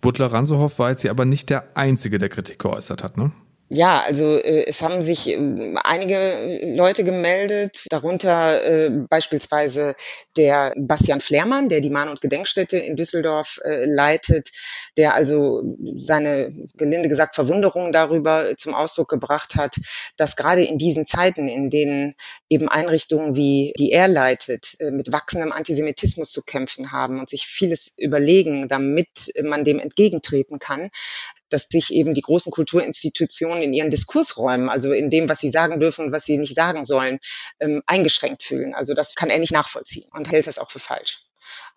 Butler 0.00 0.32
Ransohoff 0.32 0.78
war 0.78 0.90
jetzt 0.90 1.02
hier 1.02 1.10
aber 1.10 1.24
nicht 1.24 1.50
der 1.50 1.76
Einzige, 1.76 2.18
der 2.18 2.28
Kritik 2.30 2.58
geäußert 2.58 3.02
hat, 3.02 3.16
ne? 3.16 3.32
Ja, 3.72 4.00
also 4.02 4.36
äh, 4.36 4.64
es 4.66 4.82
haben 4.82 5.00
sich 5.00 5.28
äh, 5.28 5.74
einige 5.84 6.74
Leute 6.74 7.04
gemeldet, 7.04 7.86
darunter 7.88 8.64
äh, 8.64 8.90
beispielsweise 8.90 9.94
der 10.36 10.72
Bastian 10.76 11.20
Flehrmann, 11.20 11.68
der 11.68 11.80
die 11.80 11.88
Mahn- 11.88 12.08
und 12.08 12.20
Gedenkstätte 12.20 12.78
in 12.78 12.96
Düsseldorf 12.96 13.60
äh, 13.62 13.84
leitet, 13.84 14.50
der 14.96 15.14
also 15.14 15.62
seine, 15.98 16.52
gelinde 16.76 17.08
gesagt, 17.08 17.36
Verwunderung 17.36 17.92
darüber 17.92 18.56
zum 18.56 18.74
Ausdruck 18.74 19.08
gebracht 19.08 19.54
hat, 19.54 19.76
dass 20.16 20.34
gerade 20.34 20.64
in 20.64 20.76
diesen 20.76 21.06
Zeiten, 21.06 21.46
in 21.46 21.70
denen 21.70 22.16
eben 22.48 22.68
Einrichtungen 22.68 23.36
wie 23.36 23.72
die 23.78 23.92
er 23.92 24.08
leitet, 24.08 24.80
äh, 24.80 24.90
mit 24.90 25.12
wachsendem 25.12 25.52
Antisemitismus 25.52 26.32
zu 26.32 26.42
kämpfen 26.42 26.90
haben 26.90 27.20
und 27.20 27.30
sich 27.30 27.46
vieles 27.46 27.94
überlegen, 27.96 28.66
damit 28.66 29.32
man 29.44 29.62
dem 29.62 29.78
entgegentreten 29.78 30.58
kann, 30.58 30.90
dass 31.52 31.68
sich 31.70 31.92
eben 31.92 32.14
die 32.14 32.22
großen 32.22 32.52
Kulturinstitutionen 32.52 33.62
in 33.62 33.72
ihren 33.72 33.90
Diskursräumen, 33.90 34.68
also 34.68 34.92
in 34.92 35.10
dem, 35.10 35.28
was 35.28 35.40
sie 35.40 35.50
sagen 35.50 35.80
dürfen 35.80 36.06
und 36.06 36.12
was 36.12 36.24
sie 36.24 36.38
nicht 36.38 36.54
sagen 36.54 36.84
sollen, 36.84 37.18
ähm, 37.60 37.82
eingeschränkt 37.86 38.42
fühlen. 38.42 38.74
Also 38.74 38.94
das 38.94 39.14
kann 39.14 39.30
er 39.30 39.38
nicht 39.38 39.52
nachvollziehen 39.52 40.08
und 40.12 40.30
hält 40.30 40.46
das 40.46 40.58
auch 40.58 40.70
für 40.70 40.78
falsch. 40.78 41.20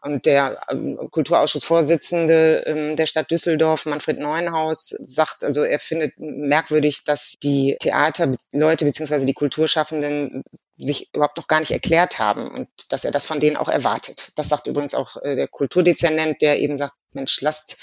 Und 0.01 0.25
der 0.25 0.59
ähm, 0.69 0.97
Kulturausschussvorsitzende 1.11 2.63
ähm, 2.65 2.95
der 2.97 3.05
Stadt 3.05 3.31
Düsseldorf, 3.31 3.85
Manfred 3.85 4.19
Neuenhaus, 4.19 4.89
sagt, 4.89 5.43
also 5.43 5.63
er 5.63 5.79
findet 5.79 6.13
merkwürdig, 6.17 7.05
dass 7.05 7.35
die 7.41 7.77
Theaterleute 7.79 8.85
beziehungsweise 8.85 9.25
die 9.25 9.33
Kulturschaffenden 9.33 10.43
sich 10.77 11.13
überhaupt 11.13 11.37
noch 11.37 11.47
gar 11.47 11.59
nicht 11.59 11.71
erklärt 11.71 12.19
haben 12.19 12.47
und 12.47 12.67
dass 12.89 13.05
er 13.05 13.11
das 13.11 13.25
von 13.25 13.39
denen 13.39 13.57
auch 13.57 13.69
erwartet. 13.69 14.31
Das 14.35 14.49
sagt 14.49 14.67
übrigens 14.67 14.95
auch 14.95 15.17
äh, 15.21 15.35
der 15.35 15.47
Kulturdezernent, 15.47 16.41
der 16.41 16.59
eben 16.59 16.77
sagt, 16.77 16.93
Mensch, 17.11 17.41
lasst, 17.41 17.77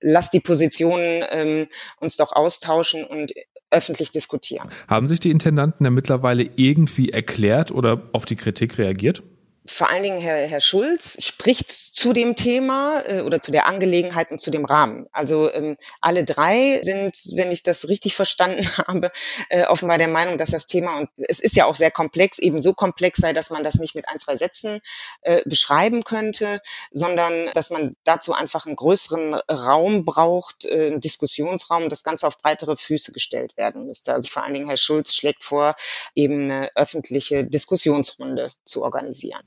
lasst 0.00 0.32
die 0.32 0.40
Positionen 0.40 1.24
ähm, 1.30 1.66
uns 1.98 2.16
doch 2.16 2.32
austauschen 2.32 3.04
und 3.04 3.32
öffentlich 3.70 4.12
diskutieren. 4.12 4.70
Haben 4.86 5.08
sich 5.08 5.18
die 5.18 5.30
Intendanten 5.30 5.84
ja 5.84 5.90
mittlerweile 5.90 6.48
irgendwie 6.56 7.10
erklärt 7.10 7.72
oder 7.72 8.08
auf 8.12 8.24
die 8.24 8.36
Kritik 8.36 8.78
reagiert? 8.78 9.22
Vor 9.70 9.90
allen 9.90 10.02
Dingen 10.02 10.18
Herr, 10.18 10.46
Herr 10.46 10.60
Schulz 10.60 11.16
spricht 11.18 11.70
zu 11.70 12.12
dem 12.12 12.36
Thema 12.36 13.02
äh, 13.06 13.20
oder 13.22 13.40
zu 13.40 13.50
der 13.50 13.66
Angelegenheit 13.66 14.30
und 14.30 14.40
zu 14.40 14.50
dem 14.50 14.64
Rahmen. 14.64 15.06
Also 15.12 15.52
ähm, 15.52 15.76
alle 16.00 16.24
drei 16.24 16.80
sind, 16.82 17.16
wenn 17.34 17.50
ich 17.50 17.62
das 17.62 17.88
richtig 17.88 18.14
verstanden 18.14 18.66
habe, 18.86 19.10
äh, 19.48 19.64
offenbar 19.64 19.98
der 19.98 20.08
Meinung, 20.08 20.38
dass 20.38 20.50
das 20.50 20.66
Thema, 20.66 20.98
und 20.98 21.08
es 21.16 21.40
ist 21.40 21.56
ja 21.56 21.64
auch 21.64 21.74
sehr 21.74 21.90
komplex, 21.90 22.38
eben 22.38 22.60
so 22.60 22.74
komplex 22.74 23.18
sei, 23.18 23.32
dass 23.32 23.50
man 23.50 23.62
das 23.62 23.76
nicht 23.76 23.94
mit 23.94 24.08
ein, 24.08 24.18
zwei 24.18 24.36
Sätzen 24.36 24.80
äh, 25.22 25.42
beschreiben 25.46 26.04
könnte, 26.04 26.60
sondern 26.90 27.50
dass 27.54 27.70
man 27.70 27.96
dazu 28.04 28.34
einfach 28.34 28.66
einen 28.66 28.76
größeren 28.76 29.34
Raum 29.50 30.04
braucht, 30.04 30.64
äh, 30.66 30.88
einen 30.88 31.00
Diskussionsraum, 31.00 31.88
das 31.88 32.02
Ganze 32.02 32.26
auf 32.26 32.38
breitere 32.38 32.76
Füße 32.76 33.12
gestellt 33.12 33.56
werden 33.56 33.86
müsste. 33.86 34.12
Also 34.12 34.28
vor 34.28 34.44
allen 34.44 34.54
Dingen 34.54 34.68
Herr 34.68 34.76
Schulz 34.76 35.14
schlägt 35.14 35.44
vor, 35.44 35.74
eben 36.14 36.44
eine 36.44 36.70
öffentliche 36.74 37.44
Diskussionsrunde 37.44 38.52
zu 38.64 38.82
organisieren. 38.82 39.42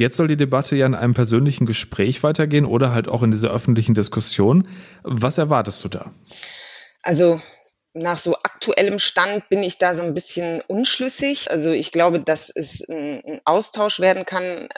Jetzt 0.00 0.16
soll 0.16 0.28
die 0.28 0.38
Debatte 0.38 0.76
ja 0.76 0.86
in 0.86 0.94
einem 0.94 1.12
persönlichen 1.12 1.66
Gespräch 1.66 2.22
weitergehen 2.22 2.64
oder 2.64 2.90
halt 2.90 3.06
auch 3.06 3.22
in 3.22 3.32
dieser 3.32 3.50
öffentlichen 3.50 3.92
Diskussion. 3.92 4.66
Was 5.02 5.36
erwartest 5.36 5.84
du 5.84 5.88
da? 5.88 6.14
Also 7.02 7.38
nach 7.92 8.16
so 8.16 8.34
aktuellem 8.36 8.98
Stand 8.98 9.50
bin 9.50 9.62
ich 9.62 9.76
da 9.76 9.94
so 9.94 10.02
ein 10.02 10.14
bisschen 10.14 10.62
unschlüssig. 10.68 11.50
Also 11.50 11.72
ich 11.72 11.92
glaube, 11.92 12.18
dass 12.18 12.48
es 12.48 12.82
ein 12.88 13.40
Austausch 13.44 14.00
werden 14.00 14.24
kann, 14.24 14.42
äh, 14.42 14.68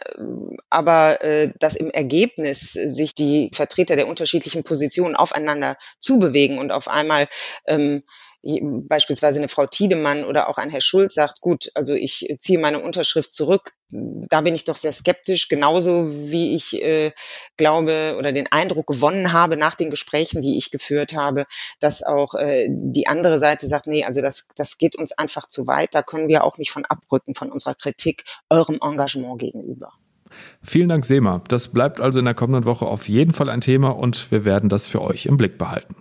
aber 0.70 1.22
äh, 1.22 1.52
dass 1.60 1.76
im 1.76 1.92
Ergebnis 1.92 2.72
sich 2.72 3.14
die 3.14 3.52
Vertreter 3.54 3.94
der 3.94 4.08
unterschiedlichen 4.08 4.64
Positionen 4.64 5.14
aufeinander 5.14 5.76
zubewegen 6.00 6.58
und 6.58 6.72
auf 6.72 6.88
einmal 6.88 7.28
ähm, 7.68 8.02
beispielsweise 8.42 9.38
eine 9.38 9.48
Frau 9.48 9.66
Tiedemann 9.66 10.24
oder 10.24 10.48
auch 10.48 10.58
ein 10.58 10.70
Herr 10.70 10.80
Schulz 10.80 11.14
sagt, 11.14 11.40
gut, 11.40 11.70
also 11.74 11.94
ich 11.94 12.26
ziehe 12.38 12.58
meine 12.58 12.80
Unterschrift 12.80 13.32
zurück, 13.32 13.72
da 13.90 14.40
bin 14.40 14.54
ich 14.54 14.64
doch 14.64 14.76
sehr 14.76 14.92
skeptisch, 14.92 15.48
genauso 15.48 16.08
wie 16.10 16.54
ich 16.54 16.82
äh, 16.82 17.12
glaube 17.56 18.16
oder 18.18 18.32
den 18.32 18.50
Eindruck 18.50 18.86
gewonnen 18.86 19.32
habe 19.32 19.56
nach 19.56 19.74
den 19.74 19.90
Gesprächen, 19.90 20.40
die 20.40 20.58
ich 20.58 20.70
geführt 20.70 21.14
habe, 21.14 21.44
dass 21.78 22.02
auch 22.02 22.34
äh, 22.34 22.68
die 22.70 23.06
andere 23.06 23.38
Seite 23.38 23.66
sagt, 23.66 23.86
nee, 23.86 24.04
also 24.04 24.22
das, 24.22 24.46
das 24.56 24.78
geht 24.78 24.96
uns 24.96 25.12
einfach 25.12 25.48
zu 25.48 25.66
weit, 25.66 25.94
da 25.94 26.02
können 26.02 26.28
wir 26.28 26.44
auch 26.44 26.58
nicht 26.58 26.70
von 26.70 26.84
abrücken 26.84 27.34
von 27.34 27.52
unserer 27.52 27.74
Kritik 27.74 28.24
eurem 28.50 28.78
Engagement 28.82 29.38
gegenüber. 29.38 29.92
Vielen 30.62 30.88
Dank, 30.88 31.04
Sema. 31.04 31.42
Das 31.48 31.68
bleibt 31.68 32.00
also 32.00 32.18
in 32.18 32.24
der 32.24 32.34
kommenden 32.34 32.64
Woche 32.64 32.86
auf 32.86 33.08
jeden 33.08 33.34
Fall 33.34 33.50
ein 33.50 33.60
Thema 33.60 33.90
und 33.90 34.30
wir 34.32 34.44
werden 34.44 34.68
das 34.68 34.86
für 34.86 35.02
euch 35.02 35.26
im 35.26 35.36
Blick 35.36 35.58
behalten. 35.58 35.94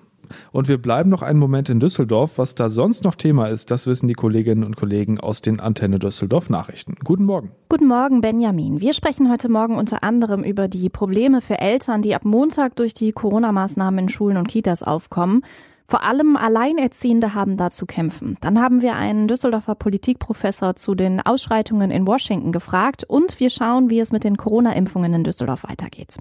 Und 0.51 0.67
wir 0.67 0.81
bleiben 0.81 1.09
noch 1.09 1.21
einen 1.21 1.39
Moment 1.39 1.69
in 1.69 1.79
Düsseldorf. 1.79 2.38
Was 2.38 2.55
da 2.55 2.69
sonst 2.69 3.03
noch 3.03 3.15
Thema 3.15 3.47
ist, 3.47 3.71
das 3.71 3.88
wissen 3.88 4.07
die 4.07 4.13
Kolleginnen 4.13 4.63
und 4.63 4.75
Kollegen 4.75 5.19
aus 5.19 5.41
den 5.41 5.59
Antenne 5.59 6.00
Düsseldorf 6.00 6.50
Nachrichten. 6.50 6.95
Guten 7.03 7.25
Morgen. 7.25 7.51
Guten 7.69 7.88
Morgen, 7.88 8.21
Benjamin. 8.21 8.81
Wir 8.81 8.93
sprechen 8.93 9.31
heute 9.31 9.50
Morgen 9.50 9.75
unter 9.75 10.03
anderem 10.03 10.43
über 10.43 10.67
die 10.67 10.89
Probleme 10.89 11.41
für 11.41 11.59
Eltern, 11.59 12.01
die 12.01 12.15
ab 12.15 12.25
Montag 12.25 12.75
durch 12.75 12.93
die 12.93 13.11
Corona-Maßnahmen 13.11 14.00
in 14.00 14.09
Schulen 14.09 14.38
und 14.38 14.47
Kitas 14.47 14.83
aufkommen. 14.83 15.43
Vor 15.91 16.05
allem 16.05 16.38
Alleinerziehende 16.38 17.33
haben 17.33 17.57
da 17.57 17.69
zu 17.69 17.85
kämpfen. 17.85 18.38
Dann 18.39 18.61
haben 18.61 18.81
wir 18.81 18.95
einen 18.95 19.27
Düsseldorfer 19.27 19.75
Politikprofessor 19.75 20.77
zu 20.77 20.95
den 20.95 21.19
Ausschreitungen 21.19 21.91
in 21.91 22.07
Washington 22.07 22.53
gefragt 22.53 23.03
und 23.03 23.41
wir 23.41 23.50
schauen, 23.50 23.89
wie 23.89 24.00
es 24.00 24.13
mit 24.13 24.23
den 24.23 24.38
Corona-Impfungen 24.38 25.13
in 25.13 25.25
Düsseldorf 25.25 25.65
weitergeht. 25.67 26.17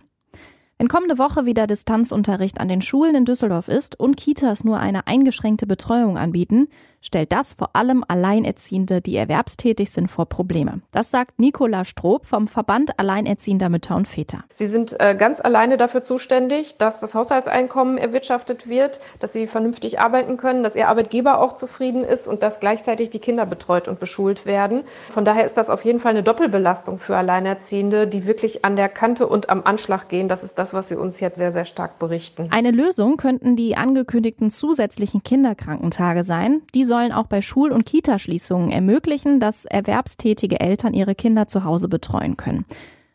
Wenn 0.81 0.89
kommende 0.89 1.19
Woche 1.19 1.45
wieder 1.45 1.67
Distanzunterricht 1.67 2.59
an 2.59 2.69
den 2.69 2.81
Schulen 2.81 3.15
in 3.15 3.27
Düsseldorf 3.27 3.69
ist 3.69 4.01
und 4.01 4.17
Kitas 4.17 4.65
nur 4.65 4.79
eine 4.79 5.07
eingeschränkte 5.07 5.67
Betreuung 5.67 6.17
anbieten, 6.17 6.69
stellt 7.01 7.33
das 7.33 7.55
vor 7.55 7.71
allem 7.75 8.05
Alleinerziehende, 8.07 9.01
die 9.01 9.17
erwerbstätig 9.17 9.91
sind, 9.91 10.09
vor 10.09 10.27
Probleme. 10.27 10.81
Das 10.93 11.11
sagt 11.11 11.39
Nicola 11.39 11.85
Stroop 11.85 12.27
vom 12.27 12.49
Verband 12.49 12.99
Alleinerziehender 12.99 13.69
Mütter 13.69 13.97
und 13.97 14.07
Väter. 14.07 14.45
Sie 14.55 14.67
sind 14.67 14.99
äh, 15.01 15.15
ganz 15.15 15.41
alleine 15.41 15.77
dafür 15.77 16.03
zuständig, 16.03 16.77
dass 16.79 17.01
das 17.01 17.15
Haushaltseinkommen 17.15 17.99
erwirtschaftet 17.99 18.69
wird, 18.69 19.01
dass 19.19 19.33
sie 19.33 19.47
vernünftig 19.47 20.01
arbeiten 20.01 20.37
können, 20.37 20.63
dass 20.63 20.77
ihr 20.77 20.89
Arbeitgeber 20.89 21.41
auch 21.41 21.55
zufrieden 21.55 22.05
ist 22.05 22.29
und 22.29 22.43
dass 22.43 22.61
gleichzeitig 22.61 23.11
die 23.11 23.19
Kinder 23.19 23.47
betreut 23.47 23.89
und 23.89 24.01
beschult 24.01 24.47
werden. 24.47 24.83
Von 25.13 25.25
daher 25.25 25.45
ist 25.45 25.57
das 25.57 25.71
auf 25.71 25.85
jeden 25.85 26.01
Fall 26.01 26.11
eine 26.11 26.23
Doppelbelastung 26.23 26.99
für 26.99 27.17
Alleinerziehende, 27.17 28.07
die 28.07 28.27
wirklich 28.27 28.65
an 28.65 28.77
der 28.77 28.89
Kante 28.89 29.27
und 29.27 29.49
am 29.49 29.63
Anschlag 29.65 30.09
gehen. 30.09 30.29
Das 30.29 30.45
ist 30.45 30.59
das, 30.59 30.75
was 30.75 30.89
sie 30.89 30.97
uns 30.97 31.21
jetzt 31.21 31.37
sehr, 31.37 31.53
sehr 31.53 31.65
stark 31.65 31.99
berichten. 31.99 32.49
Eine 32.51 32.71
Lösung 32.71 33.17
könnten 33.17 33.57
die 33.57 33.77
angekündigten 33.77 34.51
zusätzlichen 34.51 35.23
Kinderkrankentage 35.23 36.25
sein. 36.25 36.63
Die 36.75 36.85
sollen 36.91 37.13
auch 37.13 37.29
bei 37.29 37.41
Schul- 37.41 37.71
und 37.71 37.87
Kitaschließungen 37.87 38.73
ermöglichen, 38.73 39.39
dass 39.39 39.65
erwerbstätige 39.65 40.59
Eltern 40.59 40.93
ihre 40.93 41.15
Kinder 41.15 41.47
zu 41.47 41.63
Hause 41.63 41.89
betreuen 41.89 42.37
können. 42.37 42.65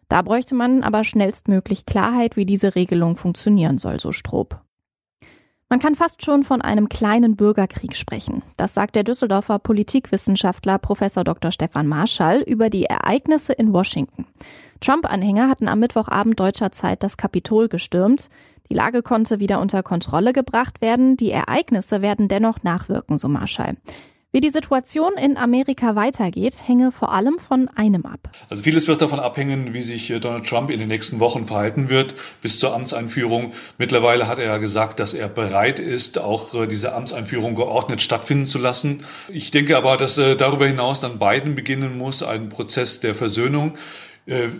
Da 0.07 0.21
bräuchte 0.21 0.55
man 0.55 0.81
aber 0.81 1.03
schnellstmöglich 1.03 1.85
Klarheit, 1.85 2.37
wie 2.37 2.45
diese 2.45 2.75
Regelung 2.75 3.17
funktionieren 3.17 3.77
soll, 3.77 3.99
so 3.99 4.13
Strob. 4.13 4.61
Man 5.67 5.79
kann 5.79 5.95
fast 5.95 6.23
schon 6.23 6.43
von 6.45 6.61
einem 6.61 6.87
kleinen 6.87 7.35
Bürgerkrieg 7.35 7.97
sprechen. 7.97 8.43
Das 8.55 8.75
sagt 8.75 8.95
der 8.95 9.03
Düsseldorfer 9.03 9.59
Politikwissenschaftler 9.59 10.77
Professor 10.77 11.25
Dr. 11.25 11.51
Stefan 11.51 11.87
Marschall 11.87 12.41
über 12.41 12.69
die 12.69 12.85
Ereignisse 12.85 13.51
in 13.51 13.73
Washington. 13.73 14.25
Trump-Anhänger 14.79 15.49
hatten 15.49 15.67
am 15.67 15.79
Mittwochabend 15.79 16.39
deutscher 16.39 16.71
Zeit 16.71 17.03
das 17.03 17.17
Kapitol 17.17 17.67
gestürmt. 17.67 18.29
Die 18.69 18.73
Lage 18.73 19.03
konnte 19.03 19.39
wieder 19.39 19.59
unter 19.59 19.83
Kontrolle 19.83 20.33
gebracht 20.33 20.81
werden. 20.81 21.17
Die 21.17 21.31
Ereignisse 21.31 22.01
werden 22.01 22.27
dennoch 22.27 22.63
nachwirken, 22.63 23.17
so 23.17 23.27
Marschall. 23.27 23.75
Wie 24.35 24.41
die 24.41 24.49
Situation 24.49 25.13
in 25.13 25.37
Amerika 25.37 25.95
weitergeht, 25.95 26.67
hänge 26.67 26.91
vor 26.91 27.13
allem 27.13 27.39
von 27.39 27.69
einem 27.69 28.05
ab. 28.05 28.29
Also 28.49 28.63
vieles 28.63 28.85
wird 28.89 29.01
davon 29.01 29.21
abhängen, 29.21 29.73
wie 29.73 29.81
sich 29.81 30.11
äh, 30.11 30.19
Donald 30.19 30.45
Trump 30.45 30.69
in 30.71 30.79
den 30.79 30.89
nächsten 30.89 31.21
Wochen 31.21 31.45
verhalten 31.45 31.89
wird 31.89 32.15
bis 32.41 32.59
zur 32.59 32.73
Amtseinführung. 32.73 33.53
Mittlerweile 33.77 34.27
hat 34.27 34.37
er 34.37 34.45
ja 34.47 34.57
gesagt, 34.57 34.99
dass 34.99 35.13
er 35.13 35.29
bereit 35.29 35.79
ist, 35.79 36.19
auch 36.19 36.53
äh, 36.53 36.67
diese 36.67 36.93
Amtseinführung 36.93 37.55
geordnet 37.55 38.01
stattfinden 38.01 38.45
zu 38.45 38.59
lassen. 38.59 39.05
Ich 39.29 39.51
denke 39.51 39.77
aber, 39.77 39.95
dass 39.95 40.17
äh, 40.17 40.35
darüber 40.35 40.67
hinaus 40.67 40.99
dann 40.99 41.17
Biden 41.17 41.55
beginnen 41.55 41.97
muss, 41.97 42.21
einen 42.21 42.49
Prozess 42.49 42.99
der 42.99 43.15
Versöhnung 43.15 43.77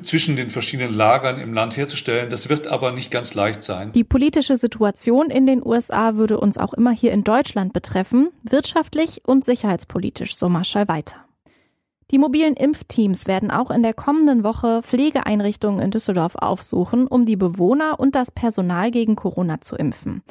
zwischen 0.03 0.36
den 0.36 0.51
verschiedenen 0.51 0.93
Lagern 0.93 1.39
im 1.39 1.53
Land 1.53 1.75
herzustellen. 1.75 2.29
Das 2.29 2.50
wird 2.50 2.67
aber 2.67 2.91
nicht 2.91 3.10
ganz 3.10 3.34
leicht 3.34 3.63
sein. 3.63 3.91
Die 3.93 4.03
politische 4.03 4.57
Situation 4.57 5.31
in 5.31 5.48
den 5.48 5.65
USA 5.65 6.15
würde 6.15 6.39
uns 6.39 6.60
auch 6.60 6.74
immer 6.74 6.91
hier 6.91 7.12
in 7.12 7.24
Deutschland 7.24 7.74
betreffen, 7.74 8.29
wirtschaftlich 8.43 9.24
und 9.25 9.43
sicherheitspolitisch, 9.43 10.36
so 10.36 10.50
Marschall 10.50 10.88
weiter. 10.88 11.25
Die 12.12 12.19
mobilen 12.19 12.53
Impfteams 12.53 13.25
werden 13.25 13.50
auch 13.50 13.72
in 13.72 13.81
der 13.81 13.95
kommenden 13.95 14.43
Woche 14.43 14.84
Pflegeeinrichtungen 14.84 15.81
in 15.81 15.89
Düsseldorf 15.89 16.36
aufsuchen, 16.36 17.07
um 17.07 17.25
die 17.25 17.36
Bewohner 17.36 18.00
und 18.00 18.13
das 18.13 18.31
Personal 18.31 18.91
gegen 18.91 19.15
Corona 19.15 19.62
zu 19.62 19.75
impfen. 19.75 20.22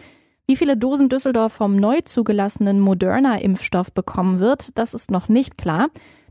Wie 0.47 0.57
viele 0.57 0.77
Dosen 0.77 1.09
Düsseldorf 1.09 1.53
vom 1.53 1.75
neu 1.75 2.01
zugelassenen 2.03 2.79
Moderna-Impfstoff 2.79 3.93
bekommen 3.93 4.39
wird, 4.39 4.79
das 4.79 4.95
ist 4.95 5.11
noch 5.11 5.29
nicht 5.29 5.59
klar. 5.59 5.89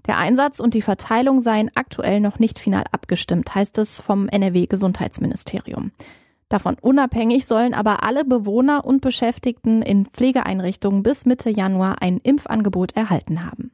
Der 0.07 0.17
Einsatz 0.17 0.59
und 0.59 0.73
die 0.73 0.81
Verteilung 0.81 1.39
seien 1.39 1.71
aktuell 1.75 2.19
noch 2.19 2.39
nicht 2.39 2.59
final 2.59 2.83
abgestimmt, 2.91 3.53
heißt 3.55 3.77
es 3.77 4.01
vom 4.01 4.27
NRW-Gesundheitsministerium. 4.27 5.91
Davon 6.49 6.75
unabhängig 6.79 7.45
sollen 7.47 7.73
aber 7.73 8.03
alle 8.03 8.25
Bewohner 8.25 8.85
und 8.85 9.01
Beschäftigten 9.01 9.81
in 9.81 10.05
Pflegeeinrichtungen 10.05 11.01
bis 11.01 11.25
Mitte 11.25 11.49
Januar 11.49 12.01
ein 12.01 12.17
Impfangebot 12.17 12.95
erhalten 12.95 13.43
haben. 13.43 13.71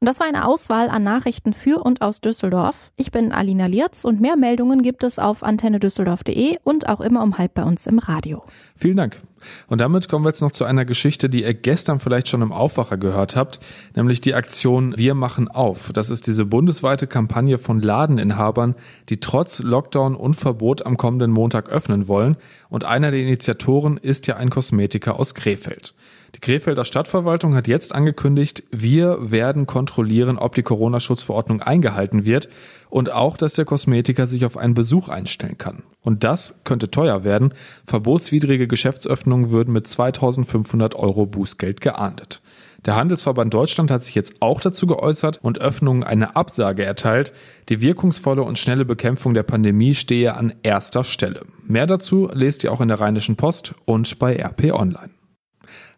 Und 0.00 0.08
das 0.08 0.20
war 0.20 0.26
eine 0.26 0.46
Auswahl 0.46 0.90
an 0.90 1.02
Nachrichten 1.02 1.52
für 1.52 1.82
und 1.82 2.02
aus 2.02 2.20
Düsseldorf. 2.20 2.92
Ich 2.96 3.10
bin 3.10 3.32
Alina 3.32 3.66
Lierz 3.66 4.04
und 4.04 4.20
mehr 4.20 4.36
Meldungen 4.36 4.82
gibt 4.82 5.04
es 5.04 5.18
auf 5.18 5.42
antennedüsseldorf.de 5.42 6.58
und 6.62 6.88
auch 6.88 7.00
immer 7.00 7.22
um 7.22 7.38
halb 7.38 7.54
bei 7.54 7.62
uns 7.64 7.86
im 7.86 7.98
Radio. 7.98 8.42
Vielen 8.76 8.96
Dank. 8.96 9.20
Und 9.68 9.80
damit 9.80 10.08
kommen 10.08 10.24
wir 10.24 10.30
jetzt 10.30 10.40
noch 10.40 10.52
zu 10.52 10.64
einer 10.64 10.84
Geschichte, 10.84 11.28
die 11.28 11.42
ihr 11.42 11.54
gestern 11.54 12.00
vielleicht 12.00 12.28
schon 12.28 12.42
im 12.42 12.52
Aufwacher 12.52 12.96
gehört 12.96 13.36
habt, 13.36 13.60
nämlich 13.94 14.20
die 14.20 14.34
Aktion 14.34 14.96
Wir 14.96 15.14
machen 15.14 15.48
auf. 15.48 15.92
Das 15.92 16.10
ist 16.10 16.26
diese 16.26 16.44
bundesweite 16.44 17.06
Kampagne 17.06 17.58
von 17.58 17.80
Ladeninhabern, 17.80 18.74
die 19.08 19.20
trotz 19.20 19.60
Lockdown 19.60 20.14
und 20.14 20.34
Verbot 20.34 20.84
am 20.86 20.96
kommenden 20.96 21.30
Montag 21.30 21.68
öffnen 21.68 22.08
wollen. 22.08 22.36
Und 22.68 22.84
einer 22.84 23.10
der 23.10 23.20
Initiatoren 23.20 23.96
ist 23.96 24.26
ja 24.26 24.36
ein 24.36 24.50
Kosmetiker 24.50 25.18
aus 25.18 25.34
Krefeld. 25.34 25.94
Die 26.34 26.40
Krefelder 26.40 26.84
Stadtverwaltung 26.84 27.54
hat 27.54 27.68
jetzt 27.68 27.94
angekündigt, 27.94 28.64
wir 28.72 29.30
werden 29.30 29.66
kontrollieren, 29.66 30.36
ob 30.36 30.56
die 30.56 30.64
Corona-Schutzverordnung 30.64 31.62
eingehalten 31.62 32.26
wird 32.26 32.48
und 32.90 33.12
auch, 33.12 33.36
dass 33.36 33.54
der 33.54 33.64
Kosmetiker 33.64 34.26
sich 34.26 34.44
auf 34.44 34.56
einen 34.56 34.74
Besuch 34.74 35.08
einstellen 35.08 35.58
kann. 35.58 35.84
Und 36.02 36.24
das 36.24 36.60
könnte 36.64 36.90
teuer 36.90 37.22
werden. 37.22 37.54
Verbotswidrige 37.84 38.66
Geschäftsöffnungen 38.66 39.50
würden 39.50 39.72
mit 39.72 39.86
2500 39.86 40.96
Euro 40.96 41.24
Bußgeld 41.26 41.80
geahndet. 41.80 42.42
Der 42.84 42.96
Handelsverband 42.96 43.54
Deutschland 43.54 43.90
hat 43.90 44.02
sich 44.02 44.14
jetzt 44.14 44.34
auch 44.40 44.60
dazu 44.60 44.86
geäußert 44.86 45.38
und 45.40 45.60
Öffnungen 45.60 46.02
eine 46.02 46.36
Absage 46.36 46.84
erteilt. 46.84 47.32
Die 47.68 47.80
wirkungsvolle 47.80 48.42
und 48.42 48.58
schnelle 48.58 48.84
Bekämpfung 48.84 49.32
der 49.34 49.44
Pandemie 49.44 49.94
stehe 49.94 50.34
an 50.34 50.52
erster 50.62 51.04
Stelle. 51.04 51.42
Mehr 51.66 51.86
dazu 51.86 52.28
lest 52.32 52.64
ihr 52.64 52.72
auch 52.72 52.82
in 52.82 52.88
der 52.88 53.00
Rheinischen 53.00 53.36
Post 53.36 53.74
und 53.86 54.18
bei 54.18 54.36
RP 54.36 54.72
Online. 54.72 55.13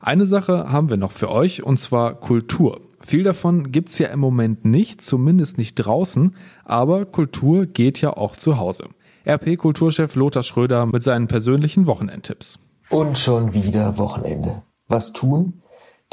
Eine 0.01 0.27
Sache 0.27 0.71
haben 0.71 0.91
wir 0.91 0.97
noch 0.97 1.13
für 1.13 1.31
euch, 1.31 1.63
und 1.63 1.79
zwar 1.79 2.15
Kultur. 2.15 2.81
Viel 3.01 3.23
davon 3.23 3.73
gibt's 3.73 3.99
ja 3.99 4.09
im 4.09 4.21
Moment 4.21 4.65
nicht, 4.65 5.01
zumindest 5.01 5.59
nicht 5.59 5.75
draußen, 5.77 6.35
aber 6.65 7.05
Kultur 7.05 7.67
geht 7.67 8.01
ja 8.01 8.17
auch 8.17 8.37
zu 8.37 8.59
Hause. 8.59 8.89
RP-Kulturchef 9.27 10.15
Lothar 10.15 10.43
Schröder 10.43 10.87
mit 10.87 11.03
seinen 11.03 11.27
persönlichen 11.27 11.87
Wochenendtipps. 11.87 12.59
Und 12.91 13.19
schon 13.19 13.55
wieder 13.55 13.99
Wochenende. 13.99 14.63
Was 14.89 15.13
tun? 15.13 15.63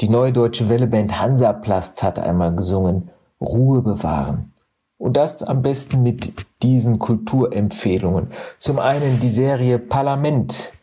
Die 0.00 0.08
neue 0.08 0.32
deutsche 0.32 0.68
Welleband 0.68 1.20
Hansaplast 1.20 2.02
hat 2.02 2.18
einmal 2.18 2.54
gesungen, 2.56 3.10
Ruhe 3.40 3.82
bewahren. 3.82 4.52
Und 4.98 5.16
das 5.16 5.42
am 5.42 5.62
besten 5.62 6.02
mit 6.02 6.34
diesen 6.62 6.98
Kulturempfehlungen. 6.98 8.28
Zum 8.58 8.78
einen 8.78 9.20
die 9.20 9.28
Serie 9.28 9.78
Parlament 9.78 10.73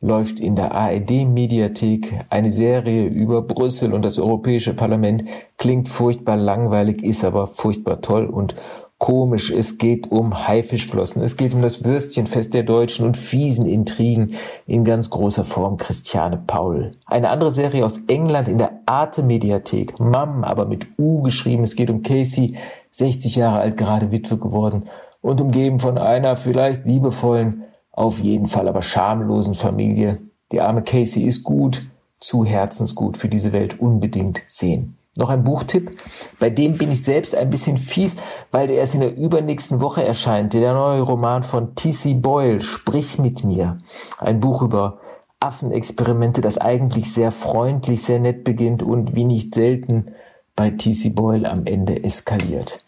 läuft 0.00 0.40
in 0.40 0.56
der 0.56 0.72
ARD-Mediathek 0.72 2.24
eine 2.30 2.50
Serie 2.50 3.06
über 3.06 3.42
Brüssel 3.42 3.92
und 3.92 4.02
das 4.02 4.18
Europäische 4.18 4.74
Parlament. 4.74 5.24
Klingt 5.58 5.88
furchtbar 5.88 6.36
langweilig, 6.36 7.02
ist 7.02 7.24
aber 7.24 7.48
furchtbar 7.48 8.00
toll 8.00 8.24
und 8.26 8.54
komisch. 8.96 9.50
Es 9.50 9.78
geht 9.78 10.10
um 10.10 10.46
Haifischflossen. 10.46 11.22
Es 11.22 11.36
geht 11.36 11.52
um 11.52 11.60
das 11.60 11.84
Würstchenfest 11.84 12.54
der 12.54 12.62
Deutschen 12.62 13.04
und 13.04 13.16
fiesen 13.16 13.66
Intrigen 13.66 14.34
in 14.66 14.84
ganz 14.84 15.10
großer 15.10 15.44
Form 15.44 15.76
Christiane 15.76 16.42
Paul. 16.46 16.92
Eine 17.06 17.28
andere 17.28 17.52
Serie 17.52 17.84
aus 17.84 17.98
England 18.06 18.48
in 18.48 18.58
der 18.58 18.80
Arte-Mediathek. 18.86 20.00
Mam, 20.00 20.44
aber 20.44 20.64
mit 20.64 20.86
U 20.98 21.22
geschrieben. 21.22 21.62
Es 21.62 21.76
geht 21.76 21.90
um 21.90 22.02
Casey, 22.02 22.56
60 22.90 23.36
Jahre 23.36 23.58
alt, 23.58 23.76
gerade 23.76 24.10
Witwe 24.10 24.38
geworden 24.38 24.84
und 25.22 25.40
umgeben 25.40 25.80
von 25.80 25.98
einer 25.98 26.36
vielleicht 26.36 26.86
liebevollen, 26.86 27.64
auf 28.00 28.18
jeden 28.18 28.46
Fall 28.46 28.66
aber 28.66 28.80
schamlosen 28.80 29.54
Familie. 29.54 30.20
Die 30.52 30.60
arme 30.62 30.82
Casey 30.82 31.22
ist 31.24 31.44
gut, 31.44 31.86
zu 32.18 32.46
herzensgut 32.46 33.18
für 33.18 33.28
diese 33.28 33.52
Welt 33.52 33.78
unbedingt 33.78 34.40
sehen. 34.48 34.96
Noch 35.16 35.28
ein 35.28 35.44
Buchtipp, 35.44 35.90
bei 36.38 36.48
dem 36.48 36.78
bin 36.78 36.90
ich 36.90 37.04
selbst 37.04 37.34
ein 37.34 37.50
bisschen 37.50 37.76
fies, 37.76 38.16
weil 38.50 38.68
der 38.68 38.76
erst 38.76 38.94
in 38.94 39.00
der 39.00 39.16
übernächsten 39.16 39.82
Woche 39.82 40.02
erscheint. 40.02 40.54
Der 40.54 40.72
neue 40.72 41.02
Roman 41.02 41.42
von 41.42 41.74
T.C. 41.74 42.14
Boyle, 42.14 42.62
Sprich 42.62 43.18
mit 43.18 43.44
mir. 43.44 43.76
Ein 44.18 44.40
Buch 44.40 44.62
über 44.62 45.00
Affenexperimente, 45.40 46.40
das 46.40 46.56
eigentlich 46.56 47.12
sehr 47.12 47.32
freundlich, 47.32 48.02
sehr 48.02 48.18
nett 48.18 48.44
beginnt 48.44 48.82
und 48.82 49.14
wie 49.14 49.24
nicht 49.24 49.54
selten 49.54 50.14
bei 50.56 50.70
T.C. 50.70 51.10
Boyle 51.10 51.50
am 51.50 51.66
Ende 51.66 52.02
eskaliert. 52.02 52.82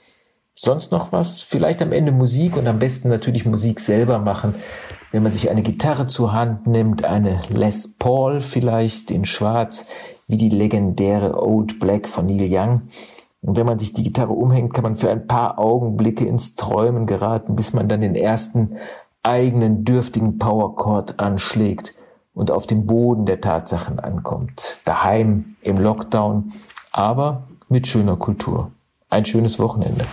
Sonst 0.54 0.92
noch 0.92 1.12
was? 1.12 1.42
Vielleicht 1.42 1.82
am 1.82 1.92
Ende 1.92 2.12
Musik 2.12 2.56
und 2.56 2.66
am 2.66 2.78
besten 2.78 3.08
natürlich 3.08 3.44
Musik 3.44 3.80
selber 3.80 4.18
machen. 4.18 4.54
Wenn 5.12 5.22
man 5.22 5.32
sich 5.32 5.50
eine 5.50 5.60
Gitarre 5.60 6.06
zur 6.06 6.32
Hand 6.32 6.66
nimmt, 6.66 7.04
eine 7.04 7.42
Les 7.50 7.96
Paul 7.98 8.40
vielleicht 8.40 9.10
in 9.10 9.26
Schwarz, 9.26 9.86
wie 10.26 10.36
die 10.36 10.48
legendäre 10.48 11.40
Old 11.40 11.78
Black 11.78 12.08
von 12.08 12.24
Neil 12.24 12.48
Young. 12.48 12.82
Und 13.42 13.56
wenn 13.56 13.66
man 13.66 13.78
sich 13.78 13.92
die 13.92 14.04
Gitarre 14.04 14.32
umhängt, 14.32 14.72
kann 14.72 14.84
man 14.84 14.96
für 14.96 15.10
ein 15.10 15.26
paar 15.26 15.58
Augenblicke 15.58 16.24
ins 16.24 16.54
Träumen 16.54 17.06
geraten, 17.06 17.56
bis 17.56 17.74
man 17.74 17.90
dann 17.90 18.00
den 18.00 18.14
ersten 18.14 18.76
eigenen 19.22 19.84
dürftigen 19.84 20.38
Powerchord 20.38 21.20
anschlägt 21.20 21.94
und 22.32 22.50
auf 22.50 22.66
dem 22.66 22.86
Boden 22.86 23.26
der 23.26 23.42
Tatsachen 23.42 24.00
ankommt. 24.00 24.78
Daheim, 24.86 25.56
im 25.60 25.76
Lockdown, 25.76 26.54
aber 26.90 27.48
mit 27.68 27.86
schöner 27.86 28.16
Kultur. 28.16 28.70
Ein 29.10 29.26
schönes 29.26 29.58
Wochenende. 29.58 30.06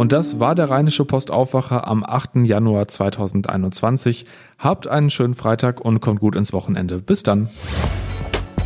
Und 0.00 0.12
das 0.12 0.40
war 0.40 0.54
der 0.54 0.70
Rheinische 0.70 1.04
Postaufwacher 1.04 1.86
am 1.86 2.02
8. 2.02 2.46
Januar 2.46 2.88
2021. 2.88 4.24
Habt 4.58 4.86
einen 4.86 5.10
schönen 5.10 5.34
Freitag 5.34 5.82
und 5.82 6.00
kommt 6.00 6.20
gut 6.20 6.36
ins 6.36 6.54
Wochenende. 6.54 7.02
Bis 7.02 7.22
dann. 7.22 7.50